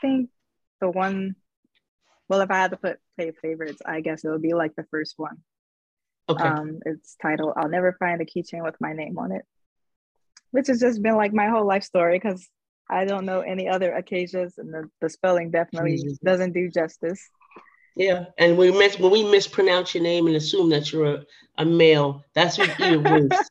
think 0.00 0.30
the 0.80 0.90
one 0.90 1.36
well 2.28 2.40
if 2.40 2.50
I 2.50 2.56
had 2.56 2.70
to 2.70 2.76
put 2.76 2.98
play 3.16 3.32
favorites, 3.42 3.82
I 3.84 4.00
guess 4.00 4.24
it 4.24 4.30
would 4.30 4.42
be 4.42 4.54
like 4.54 4.74
the 4.76 4.86
first 4.90 5.14
one. 5.18 5.38
Okay. 6.28 6.44
Um, 6.44 6.80
it's 6.86 7.16
titled 7.20 7.54
I'll 7.56 7.68
Never 7.68 7.92
Find 7.98 8.20
a 8.20 8.24
Keychain 8.24 8.64
with 8.64 8.76
My 8.80 8.92
Name 8.92 9.18
on 9.18 9.32
It. 9.32 9.44
Which 10.52 10.66
has 10.66 10.80
just 10.80 11.02
been 11.02 11.16
like 11.16 11.32
my 11.32 11.48
whole 11.48 11.66
life 11.66 11.84
story 11.84 12.18
because 12.18 12.48
I 12.88 13.04
don't 13.04 13.24
know 13.24 13.40
any 13.40 13.68
other 13.68 13.94
occasions 13.94 14.58
and 14.58 14.74
the, 14.74 14.90
the 15.00 15.08
spelling 15.08 15.50
definitely 15.50 15.96
Jesus. 15.96 16.18
doesn't 16.24 16.52
do 16.52 16.68
justice. 16.68 17.30
Yeah, 17.96 18.26
and 18.38 18.56
we 18.56 18.70
miss 18.72 18.98
when 18.98 19.12
we 19.12 19.24
mispronounce 19.24 19.94
your 19.94 20.02
name 20.02 20.26
and 20.26 20.36
assume 20.36 20.70
that 20.70 20.92
you're 20.92 21.14
a, 21.14 21.24
a 21.58 21.64
male. 21.64 22.24
That's 22.34 22.58
what 22.58 22.78
you 22.78 23.00
Bruce. 23.00 23.50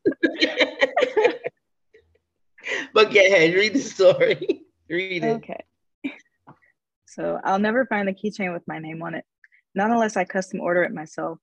but 2.94 3.14
go 3.14 3.20
ahead, 3.20 3.54
read 3.54 3.74
the 3.74 3.80
story. 3.80 4.66
read 4.90 5.24
it. 5.24 5.28
Okay. 5.36 5.64
So 7.06 7.40
I'll 7.44 7.60
never 7.60 7.86
find 7.86 8.08
a 8.10 8.14
keychain 8.14 8.54
with 8.54 8.68
my 8.68 8.80
name 8.80 9.02
on 9.02 9.16
it, 9.16 9.26
not 9.76 9.92
unless 9.92 10.16
I 10.18 10.26
custom 10.26 10.62
order 10.62 10.84
it 10.84 10.94
myself. 10.94 11.40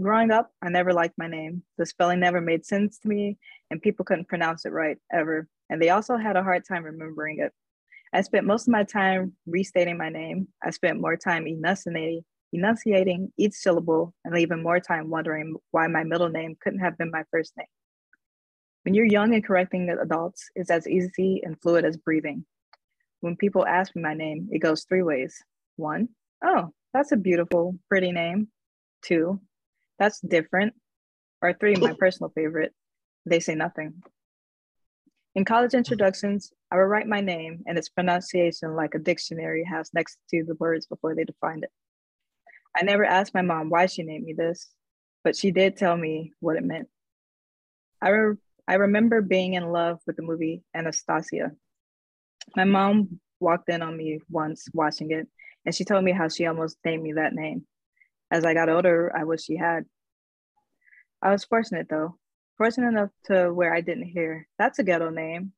Growing 0.00 0.30
up, 0.30 0.50
I 0.60 0.68
never 0.68 0.92
liked 0.92 1.16
my 1.16 1.26
name. 1.26 1.62
The 1.78 1.86
spelling 1.86 2.20
never 2.20 2.40
made 2.40 2.66
sense 2.66 2.98
to 2.98 3.08
me, 3.08 3.38
and 3.70 3.80
people 3.80 4.04
couldn't 4.04 4.28
pronounce 4.28 4.66
it 4.66 4.72
right 4.72 4.98
ever. 5.10 5.48
And 5.70 5.80
they 5.80 5.88
also 5.88 6.16
had 6.16 6.36
a 6.36 6.42
hard 6.42 6.64
time 6.66 6.84
remembering 6.84 7.38
it. 7.40 7.52
I 8.12 8.20
spent 8.20 8.46
most 8.46 8.68
of 8.68 8.72
my 8.72 8.84
time 8.84 9.32
restating 9.46 9.96
my 9.96 10.10
name. 10.10 10.48
I 10.62 10.70
spent 10.70 11.00
more 11.00 11.16
time 11.16 11.46
enunciating, 11.46 12.24
enunciating 12.52 13.32
each 13.38 13.54
syllable 13.54 14.14
and 14.24 14.36
even 14.38 14.62
more 14.62 14.80
time 14.80 15.08
wondering 15.08 15.56
why 15.70 15.86
my 15.86 16.04
middle 16.04 16.28
name 16.28 16.56
couldn't 16.60 16.80
have 16.80 16.98
been 16.98 17.10
my 17.10 17.24
first 17.30 17.52
name. 17.56 17.66
When 18.84 18.94
you're 18.94 19.06
young 19.06 19.34
and 19.34 19.44
correcting 19.44 19.90
adults, 19.90 20.48
it's 20.54 20.70
as 20.70 20.86
easy 20.86 21.40
and 21.42 21.60
fluid 21.60 21.84
as 21.84 21.96
breathing. 21.96 22.44
When 23.20 23.34
people 23.34 23.66
ask 23.66 23.96
me 23.96 24.02
my 24.02 24.14
name, 24.14 24.48
it 24.52 24.60
goes 24.60 24.84
three 24.84 25.02
ways. 25.02 25.42
One, 25.76 26.10
oh, 26.44 26.72
that's 26.92 27.12
a 27.12 27.16
beautiful, 27.16 27.78
pretty 27.88 28.12
name. 28.12 28.48
Two, 29.02 29.40
that's 29.98 30.20
different. 30.20 30.74
Or 31.42 31.52
three, 31.52 31.76
my 31.76 31.94
personal 31.98 32.30
favorite, 32.34 32.72
they 33.24 33.40
say 33.40 33.54
nothing. 33.54 34.02
In 35.34 35.44
college 35.44 35.74
introductions, 35.74 36.50
I 36.70 36.76
would 36.76 36.82
write 36.82 37.06
my 37.06 37.20
name 37.20 37.62
and 37.66 37.76
its 37.76 37.90
pronunciation 37.90 38.74
like 38.74 38.94
a 38.94 38.98
dictionary 38.98 39.64
has 39.64 39.90
next 39.92 40.16
to 40.30 40.44
the 40.44 40.54
words 40.54 40.86
before 40.86 41.14
they 41.14 41.24
defined 41.24 41.64
it. 41.64 41.70
I 42.74 42.82
never 42.82 43.04
asked 43.04 43.34
my 43.34 43.42
mom 43.42 43.68
why 43.68 43.86
she 43.86 44.02
named 44.02 44.24
me 44.24 44.32
this, 44.32 44.68
but 45.24 45.36
she 45.36 45.50
did 45.50 45.76
tell 45.76 45.96
me 45.96 46.32
what 46.40 46.56
it 46.56 46.64
meant. 46.64 46.88
I, 48.00 48.08
re- 48.08 48.36
I 48.66 48.74
remember 48.74 49.20
being 49.20 49.54
in 49.54 49.70
love 49.70 49.98
with 50.06 50.16
the 50.16 50.22
movie 50.22 50.62
Anastasia. 50.74 51.52
My 52.54 52.64
mom 52.64 53.20
walked 53.38 53.68
in 53.68 53.82
on 53.82 53.96
me 53.96 54.20
once 54.30 54.68
watching 54.72 55.10
it, 55.10 55.28
and 55.64 55.74
she 55.74 55.84
told 55.84 56.04
me 56.04 56.12
how 56.12 56.28
she 56.28 56.46
almost 56.46 56.78
named 56.84 57.02
me 57.02 57.12
that 57.12 57.34
name. 57.34 57.66
As 58.30 58.44
I 58.44 58.54
got 58.54 58.68
older, 58.68 59.12
I 59.16 59.24
wish 59.24 59.44
she 59.44 59.56
had. 59.56 59.84
I 61.22 61.30
was 61.30 61.44
fortunate 61.44 61.88
though 61.88 62.18
fortunate 62.56 62.88
enough 62.88 63.10
to 63.24 63.52
where 63.52 63.74
I 63.74 63.80
didn't 63.80 64.08
hear 64.08 64.48
that's 64.58 64.78
a 64.78 64.84
ghetto 64.84 65.10
name. 65.10 65.52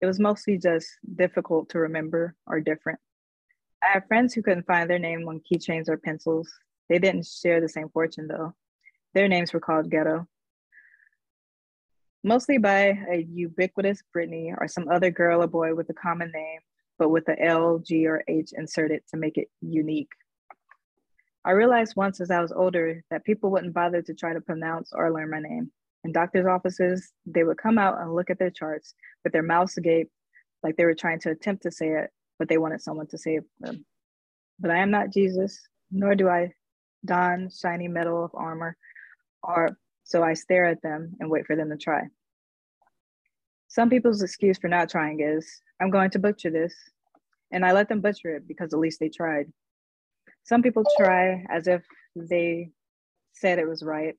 It 0.00 0.06
was 0.06 0.18
mostly 0.18 0.58
just 0.58 0.88
difficult 1.14 1.68
to 1.70 1.78
remember 1.78 2.34
or 2.46 2.60
different. 2.60 2.98
I 3.82 3.92
have 3.92 4.06
friends 4.08 4.34
who 4.34 4.42
couldn't 4.42 4.66
find 4.66 4.88
their 4.88 4.98
name 4.98 5.28
on 5.28 5.40
keychains 5.40 5.88
or 5.88 5.96
pencils. 5.96 6.50
They 6.88 6.98
didn't 6.98 7.26
share 7.26 7.60
the 7.60 7.68
same 7.68 7.88
fortune 7.90 8.26
though. 8.26 8.54
Their 9.14 9.28
names 9.28 9.52
were 9.52 9.60
called 9.60 9.90
ghetto. 9.90 10.26
Mostly 12.24 12.58
by 12.58 12.98
a 13.10 13.26
ubiquitous 13.30 14.02
Brittany 14.12 14.52
or 14.56 14.68
some 14.68 14.88
other 14.88 15.10
girl 15.10 15.42
or 15.42 15.46
boy 15.46 15.74
with 15.74 15.88
a 15.90 15.94
common 15.94 16.30
name, 16.32 16.60
but 16.98 17.08
with 17.08 17.24
the 17.24 17.40
L, 17.42 17.78
G, 17.78 18.06
or 18.06 18.22
H 18.28 18.52
inserted 18.54 19.02
to 19.10 19.16
make 19.16 19.38
it 19.38 19.48
unique. 19.62 20.10
I 21.44 21.52
realized 21.52 21.96
once 21.96 22.20
as 22.20 22.30
I 22.30 22.40
was 22.40 22.52
older 22.52 23.02
that 23.10 23.24
people 23.24 23.50
wouldn't 23.50 23.74
bother 23.74 24.02
to 24.02 24.14
try 24.14 24.34
to 24.34 24.40
pronounce 24.40 24.92
or 24.92 25.12
learn 25.12 25.30
my 25.30 25.40
name 25.40 25.72
in 26.04 26.12
doctors' 26.12 26.46
offices, 26.46 27.12
they 27.26 27.44
would 27.44 27.58
come 27.58 27.78
out 27.78 28.00
and 28.00 28.14
look 28.14 28.30
at 28.30 28.38
their 28.38 28.50
charts 28.50 28.94
with 29.24 29.32
their 29.32 29.42
mouths 29.42 29.76
agape, 29.76 30.10
like 30.62 30.76
they 30.76 30.84
were 30.84 30.94
trying 30.94 31.20
to 31.20 31.30
attempt 31.30 31.62
to 31.62 31.70
say 31.70 31.88
it, 31.88 32.10
but 32.38 32.48
they 32.48 32.58
wanted 32.58 32.80
someone 32.80 33.06
to 33.08 33.18
save 33.18 33.42
them. 33.60 33.84
But 34.58 34.70
I 34.70 34.78
am 34.78 34.90
not 34.90 35.12
Jesus, 35.12 35.60
nor 35.90 36.14
do 36.14 36.28
I 36.28 36.52
don 37.04 37.50
shiny 37.50 37.88
metal 37.88 38.24
of 38.24 38.30
armor, 38.34 38.76
or 39.42 39.76
so 40.04 40.22
I 40.22 40.34
stare 40.34 40.66
at 40.66 40.82
them 40.82 41.14
and 41.20 41.30
wait 41.30 41.46
for 41.46 41.56
them 41.56 41.70
to 41.70 41.76
try. 41.76 42.02
Some 43.68 43.90
people's 43.90 44.22
excuse 44.22 44.58
for 44.58 44.68
not 44.68 44.88
trying 44.90 45.20
is, 45.20 45.60
I'm 45.80 45.90
going 45.90 46.10
to 46.10 46.18
butcher 46.18 46.50
this, 46.50 46.74
and 47.52 47.64
I 47.64 47.72
let 47.72 47.88
them 47.88 48.00
butcher 48.00 48.36
it 48.36 48.48
because 48.48 48.72
at 48.72 48.80
least 48.80 49.00
they 49.00 49.08
tried. 49.08 49.52
Some 50.44 50.62
people 50.62 50.84
try 50.98 51.44
as 51.48 51.66
if 51.66 51.82
they 52.16 52.70
said 53.32 53.58
it 53.58 53.68
was 53.68 53.82
right, 53.82 54.14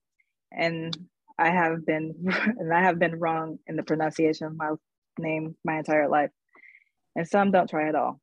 and 0.51 0.96
I 1.38 1.50
have 1.50 1.86
been 1.86 2.16
and 2.60 2.74
I 2.74 2.82
have 2.82 3.00
been 3.00 3.20
wrong 3.20 3.60
in 3.68 3.75
the 3.75 3.84
pronunciation 3.84 4.48
of 4.48 4.56
my 4.56 4.72
name 5.20 5.56
my 5.63 5.78
entire 5.78 6.08
life. 6.08 6.32
And 7.16 7.28
some 7.28 7.51
don't 7.51 7.70
try 7.70 7.90
at 7.90 7.96
all. 7.96 8.20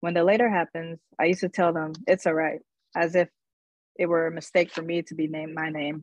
When 0.00 0.14
the 0.14 0.24
later 0.24 0.48
happens, 0.48 1.00
I 1.18 1.24
used 1.24 1.40
to 1.40 1.48
tell 1.48 1.72
them 1.72 1.92
it's 2.06 2.26
all 2.26 2.34
right, 2.34 2.60
as 2.94 3.14
if 3.14 3.28
it 3.98 4.06
were 4.06 4.26
a 4.26 4.32
mistake 4.32 4.70
for 4.70 4.82
me 4.82 5.02
to 5.02 5.14
be 5.14 5.26
named 5.26 5.54
my 5.54 5.70
name, 5.70 6.02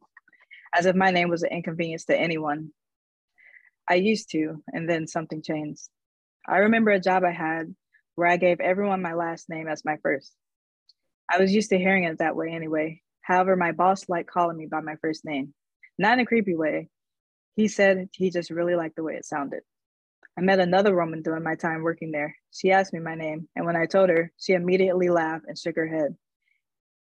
as 0.75 0.85
if 0.85 0.95
my 0.95 1.11
name 1.11 1.29
was 1.29 1.43
an 1.43 1.51
inconvenience 1.51 2.05
to 2.05 2.19
anyone. 2.19 2.71
I 3.89 3.95
used 3.95 4.31
to, 4.31 4.63
and 4.67 4.89
then 4.89 5.07
something 5.07 5.41
changed. 5.41 5.89
I 6.47 6.57
remember 6.57 6.91
a 6.91 6.99
job 6.99 7.23
I 7.23 7.31
had 7.31 7.75
where 8.15 8.27
I 8.27 8.37
gave 8.37 8.59
everyone 8.59 9.01
my 9.01 9.13
last 9.13 9.49
name 9.49 9.67
as 9.67 9.85
my 9.85 9.97
first. 10.01 10.33
I 11.29 11.39
was 11.39 11.53
used 11.53 11.69
to 11.69 11.77
hearing 11.77 12.03
it 12.03 12.19
that 12.19 12.35
way 12.35 12.49
anyway. 12.51 13.01
However, 13.21 13.55
my 13.55 13.71
boss 13.71 14.07
liked 14.09 14.29
calling 14.29 14.57
me 14.57 14.67
by 14.67 14.81
my 14.81 14.95
first 15.01 15.25
name 15.25 15.53
not 15.97 16.13
in 16.13 16.19
a 16.21 16.25
creepy 16.25 16.55
way. 16.55 16.89
He 17.55 17.67
said 17.67 18.09
he 18.13 18.31
just 18.31 18.49
really 18.49 18.75
liked 18.75 18.95
the 18.95 19.03
way 19.03 19.13
it 19.15 19.25
sounded. 19.25 19.61
I 20.37 20.41
met 20.41 20.59
another 20.59 20.95
woman 20.95 21.21
during 21.21 21.43
my 21.43 21.55
time 21.55 21.83
working 21.83 22.11
there. 22.11 22.35
She 22.51 22.71
asked 22.71 22.93
me 22.93 22.99
my 22.99 23.15
name, 23.15 23.47
and 23.55 23.65
when 23.65 23.75
I 23.75 23.85
told 23.85 24.09
her, 24.09 24.31
she 24.39 24.53
immediately 24.53 25.09
laughed 25.09 25.45
and 25.47 25.57
shook 25.57 25.75
her 25.75 25.87
head. 25.87 26.15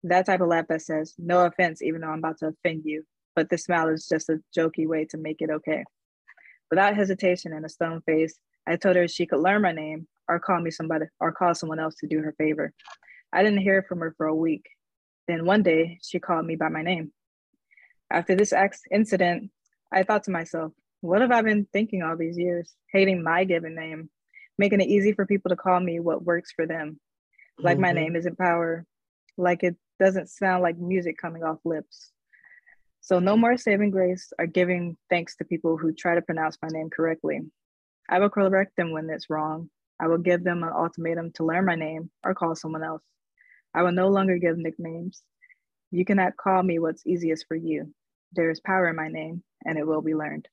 That 0.02 0.26
type 0.26 0.40
of 0.40 0.48
laugh 0.48 0.66
that 0.68 0.82
says, 0.82 1.14
No 1.18 1.44
offense, 1.44 1.82
even 1.82 2.00
though 2.00 2.08
I'm 2.08 2.18
about 2.18 2.38
to 2.38 2.48
offend 2.48 2.82
you, 2.84 3.04
but 3.36 3.48
this 3.48 3.64
smile 3.64 3.88
is 3.88 4.08
just 4.08 4.28
a 4.28 4.40
jokey 4.56 4.88
way 4.88 5.04
to 5.10 5.18
make 5.18 5.40
it 5.40 5.50
okay. 5.50 5.84
Without 6.70 6.96
hesitation 6.96 7.52
and 7.52 7.64
a 7.64 7.68
stone 7.68 8.00
face, 8.02 8.36
I 8.66 8.76
told 8.76 8.96
her 8.96 9.06
she 9.06 9.26
could 9.26 9.40
learn 9.40 9.62
my 9.62 9.72
name 9.72 10.08
or 10.28 10.40
call 10.40 10.60
me 10.60 10.70
somebody 10.70 11.06
or 11.20 11.32
call 11.32 11.54
someone 11.54 11.78
else 11.78 11.94
to 11.96 12.08
do 12.08 12.20
her 12.20 12.34
favor. 12.38 12.72
I 13.32 13.42
didn't 13.42 13.60
hear 13.60 13.82
from 13.82 14.00
her 14.00 14.14
for 14.16 14.26
a 14.26 14.34
week. 14.34 14.68
Then 15.28 15.46
one 15.46 15.62
day 15.62 15.98
she 16.02 16.18
called 16.18 16.46
me 16.46 16.56
by 16.56 16.68
my 16.68 16.82
name. 16.82 17.12
After 18.10 18.34
this 18.34 18.52
incident, 18.90 19.50
I 19.92 20.02
thought 20.02 20.24
to 20.24 20.30
myself, 20.30 20.72
what 21.00 21.20
have 21.20 21.30
I 21.30 21.42
been 21.42 21.66
thinking 21.72 22.02
all 22.02 22.16
these 22.16 22.36
years? 22.36 22.74
Hating 22.92 23.22
my 23.22 23.44
given 23.44 23.74
name, 23.74 24.10
making 24.58 24.80
it 24.80 24.88
easy 24.88 25.12
for 25.12 25.26
people 25.26 25.50
to 25.50 25.56
call 25.56 25.80
me 25.80 26.00
what 26.00 26.24
works 26.24 26.52
for 26.52 26.66
them. 26.66 26.98
Like 27.58 27.74
mm-hmm. 27.74 27.82
my 27.82 27.92
name 27.92 28.16
isn't 28.16 28.38
power, 28.38 28.84
like 29.36 29.62
it 29.62 29.76
doesn't 29.98 30.28
sound 30.28 30.62
like 30.62 30.78
music 30.78 31.16
coming 31.16 31.44
off 31.44 31.58
lips. 31.64 32.10
So 33.00 33.18
no 33.18 33.36
more 33.36 33.56
saving 33.56 33.90
grace 33.90 34.32
or 34.38 34.46
giving 34.46 34.96
thanks 35.08 35.36
to 35.36 35.44
people 35.44 35.76
who 35.76 35.92
try 35.92 36.14
to 36.14 36.22
pronounce 36.22 36.58
my 36.62 36.68
name 36.68 36.90
correctly. 36.90 37.40
I 38.08 38.18
will 38.18 38.28
correct 38.28 38.76
them 38.76 38.92
when 38.92 39.08
it's 39.08 39.30
wrong. 39.30 39.70
I 40.00 40.08
will 40.08 40.18
give 40.18 40.42
them 40.42 40.62
an 40.62 40.70
ultimatum 40.74 41.32
to 41.34 41.44
learn 41.44 41.64
my 41.64 41.76
name 41.76 42.10
or 42.24 42.34
call 42.34 42.54
someone 42.54 42.82
else. 42.82 43.02
I 43.74 43.82
will 43.82 43.92
no 43.92 44.08
longer 44.08 44.38
give 44.38 44.58
nicknames. 44.58 45.22
You 45.90 46.04
cannot 46.04 46.36
call 46.36 46.62
me 46.62 46.78
what's 46.78 47.06
easiest 47.06 47.46
for 47.46 47.54
you. 47.54 47.92
There 48.32 48.50
is 48.50 48.60
power 48.60 48.88
in 48.88 48.96
my 48.96 49.08
name, 49.08 49.42
and 49.64 49.78
it 49.78 49.86
will 49.86 50.02
be 50.02 50.14
learned. 50.14 50.48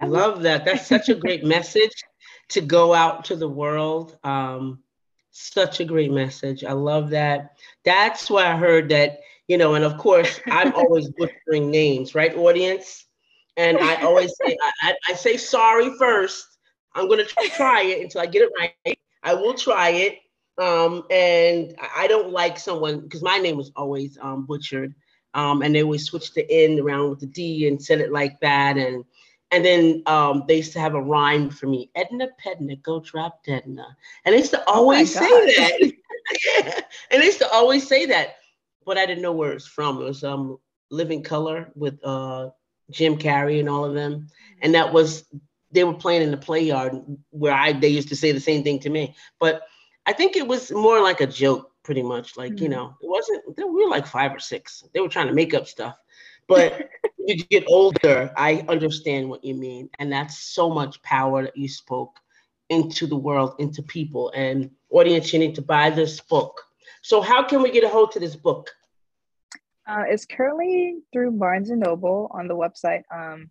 I 0.00 0.06
love 0.06 0.42
that. 0.42 0.64
That's 0.64 0.86
such 0.86 1.08
a 1.08 1.14
great 1.14 1.44
message 1.44 1.92
to 2.50 2.60
go 2.60 2.94
out 2.94 3.26
to 3.26 3.36
the 3.36 3.48
world. 3.48 4.16
Um, 4.24 4.82
such 5.30 5.80
a 5.80 5.84
great 5.84 6.10
message. 6.10 6.64
I 6.64 6.72
love 6.72 7.10
that. 7.10 7.56
That's 7.84 8.30
why 8.30 8.46
I 8.46 8.56
heard 8.56 8.88
that, 8.88 9.20
you 9.48 9.58
know, 9.58 9.74
and 9.74 9.84
of 9.84 9.98
course, 9.98 10.40
I'm 10.46 10.74
always 10.74 11.08
butchering 11.18 11.70
names, 11.70 12.14
right, 12.14 12.34
audience? 12.34 13.04
And 13.56 13.78
I 13.78 14.02
always 14.02 14.34
say, 14.42 14.56
I, 14.82 14.94
I 15.08 15.14
say 15.14 15.36
sorry 15.36 15.90
first. 15.98 16.46
I'm 16.94 17.06
going 17.06 17.24
to 17.24 17.48
try 17.50 17.82
it 17.82 18.02
until 18.02 18.22
I 18.22 18.26
get 18.26 18.42
it 18.42 18.50
right. 18.58 18.98
I 19.22 19.34
will 19.34 19.54
try 19.54 19.90
it. 19.90 20.18
Um, 20.60 21.04
and 21.10 21.74
I 21.96 22.06
don't 22.06 22.30
like 22.30 22.58
someone 22.58 23.00
because 23.00 23.22
my 23.22 23.38
name 23.38 23.56
was 23.56 23.72
always 23.74 24.18
um, 24.20 24.44
butchered. 24.44 24.94
Um, 25.32 25.62
and 25.62 25.74
they 25.74 25.82
always 25.82 26.04
switched 26.04 26.34
the 26.34 26.48
N 26.50 26.78
around 26.78 27.10
with 27.10 27.20
the 27.20 27.26
D 27.26 27.66
and 27.66 27.82
said 27.82 28.00
it 28.00 28.12
like 28.12 28.38
that. 28.40 28.76
And 28.76 29.04
and 29.50 29.64
then 29.64 30.02
um, 30.06 30.44
they 30.46 30.58
used 30.58 30.74
to 30.74 30.80
have 30.80 30.94
a 30.94 31.02
rhyme 31.02 31.50
for 31.50 31.66
me, 31.66 31.90
Edna 31.94 32.28
Pedna, 32.44 32.80
go 32.82 33.00
drop 33.00 33.40
Edna. 33.48 33.96
And 34.24 34.32
they 34.32 34.38
used 34.38 34.52
to 34.52 34.60
oh 34.66 34.74
always 34.74 35.16
oh 35.16 35.20
say 35.20 35.56
that. 35.56 35.92
yeah. 36.54 36.80
And 37.10 37.20
they 37.20 37.26
used 37.26 37.40
to 37.40 37.50
always 37.50 37.86
say 37.88 38.06
that. 38.06 38.36
But 38.84 38.98
I 38.98 39.06
didn't 39.06 39.22
know 39.22 39.32
where 39.32 39.52
it's 39.52 39.66
from. 39.66 40.00
It 40.00 40.04
was 40.04 40.22
um, 40.24 40.58
Living 40.90 41.22
Color 41.22 41.72
with 41.74 41.98
uh, 42.04 42.50
Jim 42.90 43.16
Carrey 43.16 43.60
and 43.60 43.68
all 43.68 43.84
of 43.84 43.94
them. 43.94 44.28
And 44.62 44.74
that 44.74 44.92
was, 44.92 45.24
they 45.70 45.84
were 45.84 45.94
playing 45.94 46.22
in 46.22 46.30
the 46.30 46.36
play 46.36 46.60
yard 46.60 47.00
where 47.30 47.52
I, 47.52 47.72
they 47.72 47.88
used 47.88 48.08
to 48.08 48.16
say 48.16 48.32
the 48.32 48.40
same 48.40 48.62
thing 48.62 48.80
to 48.80 48.90
me. 48.90 49.16
But 49.38 49.62
I 50.06 50.12
think 50.12 50.36
it 50.36 50.46
was 50.46 50.70
more 50.72 51.00
like 51.00 51.20
a 51.20 51.26
joke, 51.26 51.70
pretty 51.82 52.02
much. 52.02 52.36
Like, 52.36 52.54
mm-hmm. 52.54 52.64
you 52.64 52.68
know, 52.70 52.96
it 53.00 53.08
wasn't, 53.08 53.42
we 53.56 53.84
were 53.84 53.90
like 53.90 54.06
five 54.06 54.34
or 54.34 54.38
six. 54.38 54.84
They 54.92 55.00
were 55.00 55.08
trying 55.08 55.28
to 55.28 55.34
make 55.34 55.54
up 55.54 55.66
stuff. 55.66 55.96
But 56.48 56.88
you 57.18 57.36
get 57.36 57.64
older, 57.68 58.32
I 58.36 58.64
understand 58.68 59.28
what 59.28 59.44
you 59.44 59.54
mean. 59.54 59.88
And 59.98 60.10
that's 60.10 60.38
so 60.38 60.70
much 60.70 61.02
power 61.02 61.44
that 61.44 61.56
you 61.56 61.68
spoke 61.68 62.18
into 62.68 63.06
the 63.06 63.16
world, 63.16 63.54
into 63.58 63.82
people. 63.82 64.32
And 64.34 64.70
audience, 64.90 65.32
you 65.32 65.38
need 65.38 65.54
to 65.56 65.62
buy 65.62 65.90
this 65.90 66.20
book. 66.20 66.60
So 67.02 67.20
how 67.20 67.42
can 67.42 67.62
we 67.62 67.70
get 67.70 67.84
a 67.84 67.88
hold 67.88 68.12
to 68.12 68.20
this 68.20 68.36
book? 68.36 68.70
Uh, 69.86 70.04
it's 70.06 70.26
currently 70.26 70.98
through 71.12 71.32
Barnes 71.32 71.70
and 71.70 71.80
Noble 71.80 72.30
on 72.32 72.46
the 72.46 72.54
website. 72.54 73.02
Um, 73.12 73.50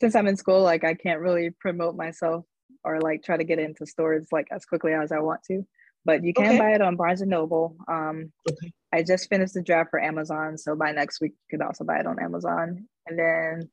since 0.00 0.14
I'm 0.14 0.28
in 0.28 0.36
school, 0.36 0.62
like 0.62 0.84
I 0.84 0.94
can't 0.94 1.20
really 1.20 1.50
promote 1.50 1.96
myself 1.96 2.44
or 2.84 3.00
like 3.00 3.22
try 3.22 3.36
to 3.36 3.44
get 3.44 3.58
it 3.58 3.64
into 3.64 3.86
stores 3.86 4.28
like 4.32 4.48
as 4.50 4.64
quickly 4.64 4.92
as 4.92 5.12
I 5.12 5.18
want 5.18 5.42
to. 5.44 5.66
But 6.04 6.24
you 6.24 6.32
can 6.32 6.46
okay. 6.46 6.58
buy 6.58 6.72
it 6.72 6.80
on 6.80 6.96
Barnes 6.96 7.20
and 7.20 7.30
Noble. 7.30 7.76
Um, 7.86 8.32
okay. 8.48 8.72
I 8.92 9.02
just 9.02 9.28
finished 9.28 9.54
the 9.54 9.62
draft 9.62 9.90
for 9.90 10.00
Amazon, 10.00 10.56
so 10.56 10.74
by 10.74 10.92
next 10.92 11.20
week 11.20 11.32
you 11.32 11.58
could 11.58 11.66
also 11.66 11.84
buy 11.84 11.98
it 11.98 12.06
on 12.06 12.22
Amazon. 12.22 12.88
And 13.06 13.18
then, 13.18 13.68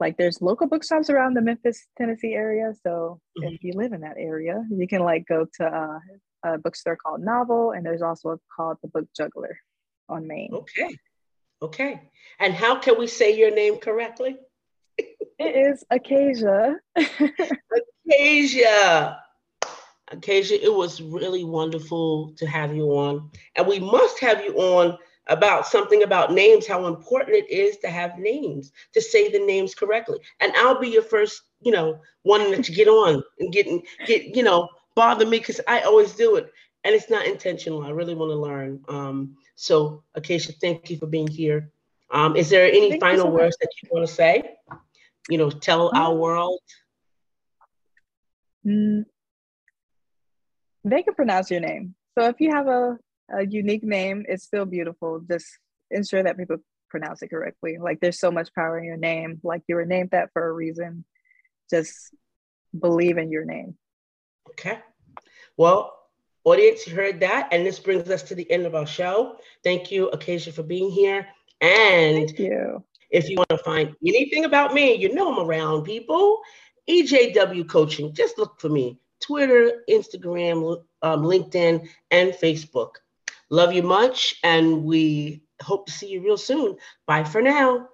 like, 0.00 0.16
there's 0.16 0.40
local 0.40 0.66
bookshops 0.66 1.10
around 1.10 1.34
the 1.34 1.42
Memphis, 1.42 1.86
Tennessee 1.98 2.32
area. 2.32 2.72
So 2.82 3.20
mm-hmm. 3.38 3.54
if 3.54 3.62
you 3.62 3.74
live 3.74 3.92
in 3.92 4.00
that 4.02 4.16
area, 4.16 4.64
you 4.70 4.88
can 4.88 5.02
like 5.02 5.26
go 5.26 5.46
to 5.56 5.66
uh, 5.66 5.98
a 6.54 6.58
bookstore 6.58 6.96
called 6.96 7.20
Novel, 7.20 7.72
and 7.72 7.84
there's 7.84 8.02
also 8.02 8.40
called 8.56 8.78
the 8.80 8.88
Book 8.88 9.06
Juggler 9.14 9.58
on 10.08 10.26
Main. 10.26 10.50
Okay, 10.52 10.96
okay. 11.60 12.10
And 12.38 12.54
how 12.54 12.76
can 12.76 12.98
we 12.98 13.06
say 13.06 13.36
your 13.36 13.54
name 13.54 13.78
correctly? 13.78 14.36
it 14.96 15.12
is 15.38 15.84
Akassia. 15.92 16.76
Akassia. 18.10 19.18
Akassia, 20.12 20.58
it 20.62 20.72
was 20.72 21.00
really 21.00 21.44
wonderful 21.44 22.32
to 22.36 22.46
have 22.46 22.74
you 22.74 22.86
on. 22.90 23.30
And 23.56 23.66
we 23.66 23.80
must 23.80 24.20
have 24.20 24.44
you 24.44 24.54
on 24.56 24.98
about 25.28 25.66
something 25.66 26.02
about 26.02 26.32
names, 26.32 26.66
how 26.66 26.86
important 26.86 27.36
it 27.36 27.50
is 27.50 27.78
to 27.78 27.88
have 27.88 28.18
names, 28.18 28.72
to 28.92 29.00
say 29.00 29.30
the 29.30 29.38
names 29.38 29.74
correctly. 29.74 30.18
And 30.40 30.52
I'll 30.56 30.78
be 30.78 30.88
your 30.88 31.02
first, 31.02 31.42
you 31.62 31.72
know, 31.72 31.98
one 32.22 32.50
that 32.50 32.64
to 32.64 32.72
get 32.72 32.88
on 32.88 33.22
and 33.40 33.52
get, 33.52 33.66
get 34.06 34.36
you 34.36 34.42
know, 34.42 34.68
bother 34.94 35.24
me 35.24 35.38
because 35.38 35.60
I 35.66 35.80
always 35.80 36.12
do 36.12 36.36
it. 36.36 36.52
And 36.84 36.94
it's 36.94 37.08
not 37.08 37.26
intentional. 37.26 37.82
I 37.82 37.90
really 37.90 38.14
want 38.14 38.30
to 38.30 38.36
learn. 38.36 38.84
Um, 38.88 39.36
so, 39.54 40.02
Akassia, 40.16 40.54
thank 40.60 40.90
you 40.90 40.98
for 40.98 41.06
being 41.06 41.28
here. 41.28 41.70
Um, 42.10 42.36
is 42.36 42.50
there 42.50 42.66
any 42.66 42.90
thank 42.90 43.02
final 43.02 43.26
so 43.26 43.30
words 43.30 43.56
that 43.60 43.70
you 43.82 43.88
want 43.90 44.06
to 44.06 44.12
say? 44.12 44.56
You 45.30 45.38
know, 45.38 45.48
tell 45.48 45.90
our 45.96 46.14
world. 46.14 46.60
Mm, 48.66 49.04
they 50.84 51.02
can 51.02 51.14
pronounce 51.14 51.50
your 51.50 51.60
name. 51.60 51.94
So 52.18 52.26
if 52.26 52.36
you 52.40 52.50
have 52.50 52.66
a, 52.68 52.98
a 53.32 53.46
unique 53.46 53.84
name, 53.84 54.24
it's 54.28 54.44
still 54.44 54.66
beautiful. 54.66 55.20
Just 55.20 55.46
ensure 55.90 56.22
that 56.22 56.36
people 56.36 56.58
pronounce 56.90 57.22
it 57.22 57.30
correctly. 57.30 57.78
Like 57.80 58.00
there's 58.00 58.20
so 58.20 58.30
much 58.30 58.54
power 58.54 58.78
in 58.78 58.84
your 58.84 58.96
name. 58.96 59.40
Like 59.42 59.62
you 59.68 59.76
were 59.76 59.86
named 59.86 60.10
that 60.12 60.30
for 60.32 60.46
a 60.46 60.52
reason. 60.52 61.04
Just 61.70 62.14
believe 62.78 63.18
in 63.18 63.30
your 63.30 63.44
name. 63.44 63.76
Okay. 64.50 64.78
Well, 65.56 65.92
audience, 66.44 66.86
you 66.86 66.94
heard 66.94 67.20
that. 67.20 67.48
And 67.52 67.64
this 67.64 67.78
brings 67.78 68.10
us 68.10 68.22
to 68.24 68.34
the 68.34 68.50
end 68.50 68.66
of 68.66 68.74
our 68.74 68.86
show. 68.86 69.36
Thank 69.62 69.90
you, 69.90 70.10
Akassia, 70.12 70.52
for 70.52 70.62
being 70.62 70.90
here. 70.90 71.26
And 71.60 72.26
Thank 72.26 72.38
you. 72.38 72.84
if 73.10 73.28
you 73.28 73.36
want 73.36 73.48
to 73.50 73.58
find 73.58 73.94
anything 74.06 74.44
about 74.44 74.74
me, 74.74 74.94
you 74.94 75.14
know 75.14 75.32
I'm 75.32 75.46
around 75.48 75.84
people. 75.84 76.40
EJW 76.88 77.68
Coaching, 77.68 78.12
just 78.12 78.38
look 78.38 78.60
for 78.60 78.68
me. 78.68 78.98
Twitter, 79.20 79.84
Instagram, 79.88 80.82
um, 81.02 81.22
LinkedIn, 81.22 81.88
and 82.10 82.32
Facebook. 82.32 82.96
Love 83.50 83.72
you 83.72 83.82
much, 83.82 84.36
and 84.42 84.84
we 84.84 85.42
hope 85.62 85.86
to 85.86 85.92
see 85.92 86.08
you 86.08 86.22
real 86.22 86.36
soon. 86.36 86.76
Bye 87.06 87.24
for 87.24 87.40
now. 87.40 87.88